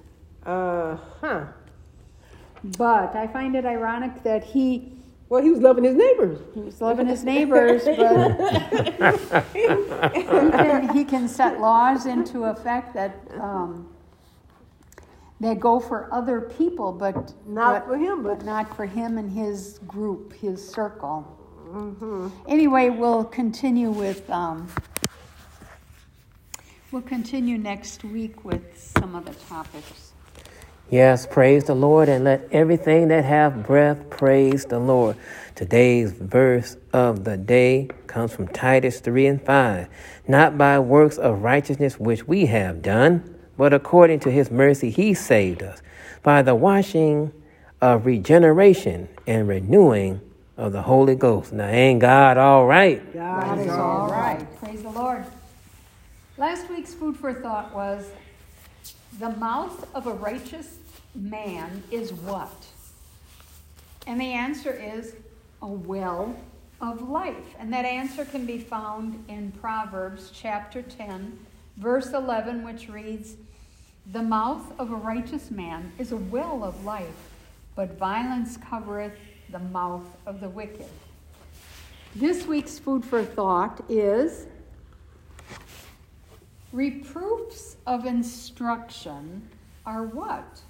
Uh 0.45 0.97
huh. 1.19 1.45
But 2.77 3.15
I 3.15 3.27
find 3.27 3.55
it 3.55 3.65
ironic 3.65 4.23
that 4.23 4.43
he 4.43 4.93
well, 5.31 5.41
he 5.41 5.49
was 5.49 5.61
loving 5.61 5.85
his 5.85 5.95
neighbors. 5.95 6.39
He 6.53 6.59
was 6.59 6.81
loving 6.81 7.07
his 7.07 7.23
neighbors, 7.23 7.85
but 7.85 9.45
he, 9.53 9.65
can, 10.23 10.93
he 10.93 11.05
can 11.05 11.29
set 11.29 11.61
laws 11.61 12.05
into 12.05 12.43
effect 12.43 12.93
that 12.95 13.15
um, 13.39 13.87
that 15.39 15.61
go 15.61 15.79
for 15.79 16.13
other 16.13 16.41
people, 16.41 16.91
but 16.91 17.33
not 17.47 17.85
but, 17.85 17.87
for 17.87 17.97
him, 17.97 18.23
but 18.23 18.43
not 18.43 18.75
for 18.75 18.85
him 18.85 19.17
and 19.17 19.31
his 19.31 19.79
group, 19.87 20.33
his 20.33 20.67
circle. 20.67 21.25
Mm-hmm. 21.69 22.27
Anyway, 22.49 22.89
we'll 22.89 23.23
continue 23.23 23.89
with. 23.89 24.29
Um, 24.29 24.67
we'll 26.91 27.01
continue 27.01 27.57
next 27.57 28.03
week 28.03 28.43
with 28.43 28.77
some 28.77 29.15
other 29.15 29.33
topics. 29.47 30.11
Yes, 30.89 31.25
praise 31.25 31.63
the 31.63 31.73
Lord, 31.73 32.09
and 32.09 32.25
let 32.25 32.49
everything 32.51 33.07
that 33.07 33.23
have 33.23 33.65
breath 33.65 34.09
praise 34.09 34.65
the 34.65 34.79
Lord. 34.79 35.15
Today's 35.55 36.11
verse 36.11 36.75
of 36.91 37.23
the 37.23 37.37
day 37.37 37.87
comes 38.07 38.33
from 38.33 38.49
Titus 38.49 38.99
3 38.99 39.27
and 39.27 39.41
5. 39.41 39.87
Not 40.27 40.57
by 40.57 40.79
works 40.79 41.17
of 41.17 41.43
righteousness 41.43 41.97
which 41.97 42.27
we 42.27 42.47
have 42.47 42.81
done, 42.81 43.37
but 43.57 43.73
according 43.73 44.19
to 44.21 44.31
his 44.31 44.51
mercy 44.51 44.89
he 44.89 45.13
saved 45.13 45.63
us, 45.63 45.81
by 46.23 46.41
the 46.41 46.55
washing 46.55 47.31
of 47.79 48.05
regeneration 48.05 49.07
and 49.25 49.47
renewing 49.47 50.19
of 50.57 50.73
the 50.73 50.81
Holy 50.81 51.15
Ghost. 51.15 51.53
Now, 51.53 51.67
ain't 51.67 52.01
God 52.01 52.37
all 52.37 52.65
right? 52.65 53.01
God, 53.13 53.45
God 53.45 53.59
is 53.59 53.69
all 53.69 54.09
right. 54.09 54.39
right. 54.39 54.59
Praise 54.59 54.83
the 54.83 54.91
Lord. 54.91 55.25
Last 56.41 56.71
week's 56.71 56.95
food 56.95 57.15
for 57.15 57.35
thought 57.35 57.71
was 57.71 58.09
the 59.19 59.29
mouth 59.29 59.87
of 59.93 60.07
a 60.07 60.11
righteous 60.11 60.79
man 61.13 61.83
is 61.91 62.13
what? 62.13 62.51
And 64.07 64.19
the 64.19 64.31
answer 64.33 64.73
is 64.73 65.13
a 65.61 65.67
well 65.67 66.35
of 66.81 67.07
life. 67.07 67.53
And 67.59 67.71
that 67.73 67.85
answer 67.85 68.25
can 68.25 68.47
be 68.47 68.57
found 68.57 69.23
in 69.27 69.51
Proverbs 69.51 70.31
chapter 70.33 70.81
10, 70.81 71.37
verse 71.77 72.11
11, 72.11 72.63
which 72.63 72.89
reads 72.89 73.35
The 74.11 74.23
mouth 74.23 74.73
of 74.79 74.91
a 74.91 74.95
righteous 74.95 75.51
man 75.51 75.91
is 75.99 76.11
a 76.11 76.17
well 76.17 76.63
of 76.63 76.83
life, 76.83 77.29
but 77.75 77.99
violence 77.99 78.57
covereth 78.67 79.13
the 79.51 79.59
mouth 79.59 80.07
of 80.25 80.39
the 80.39 80.49
wicked. 80.49 80.89
This 82.15 82.47
week's 82.47 82.79
food 82.79 83.05
for 83.05 83.23
thought 83.23 83.83
is 83.87 84.47
reproofs 86.71 87.77
of 87.85 88.05
instruction 88.05 89.47
are 89.85 90.03
what? 90.03 90.61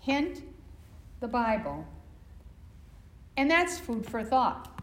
Hint, 0.00 0.42
the 1.20 1.28
Bible. 1.28 1.86
And 3.36 3.50
that's 3.50 3.78
food 3.78 4.06
for 4.06 4.22
thought. 4.22 4.73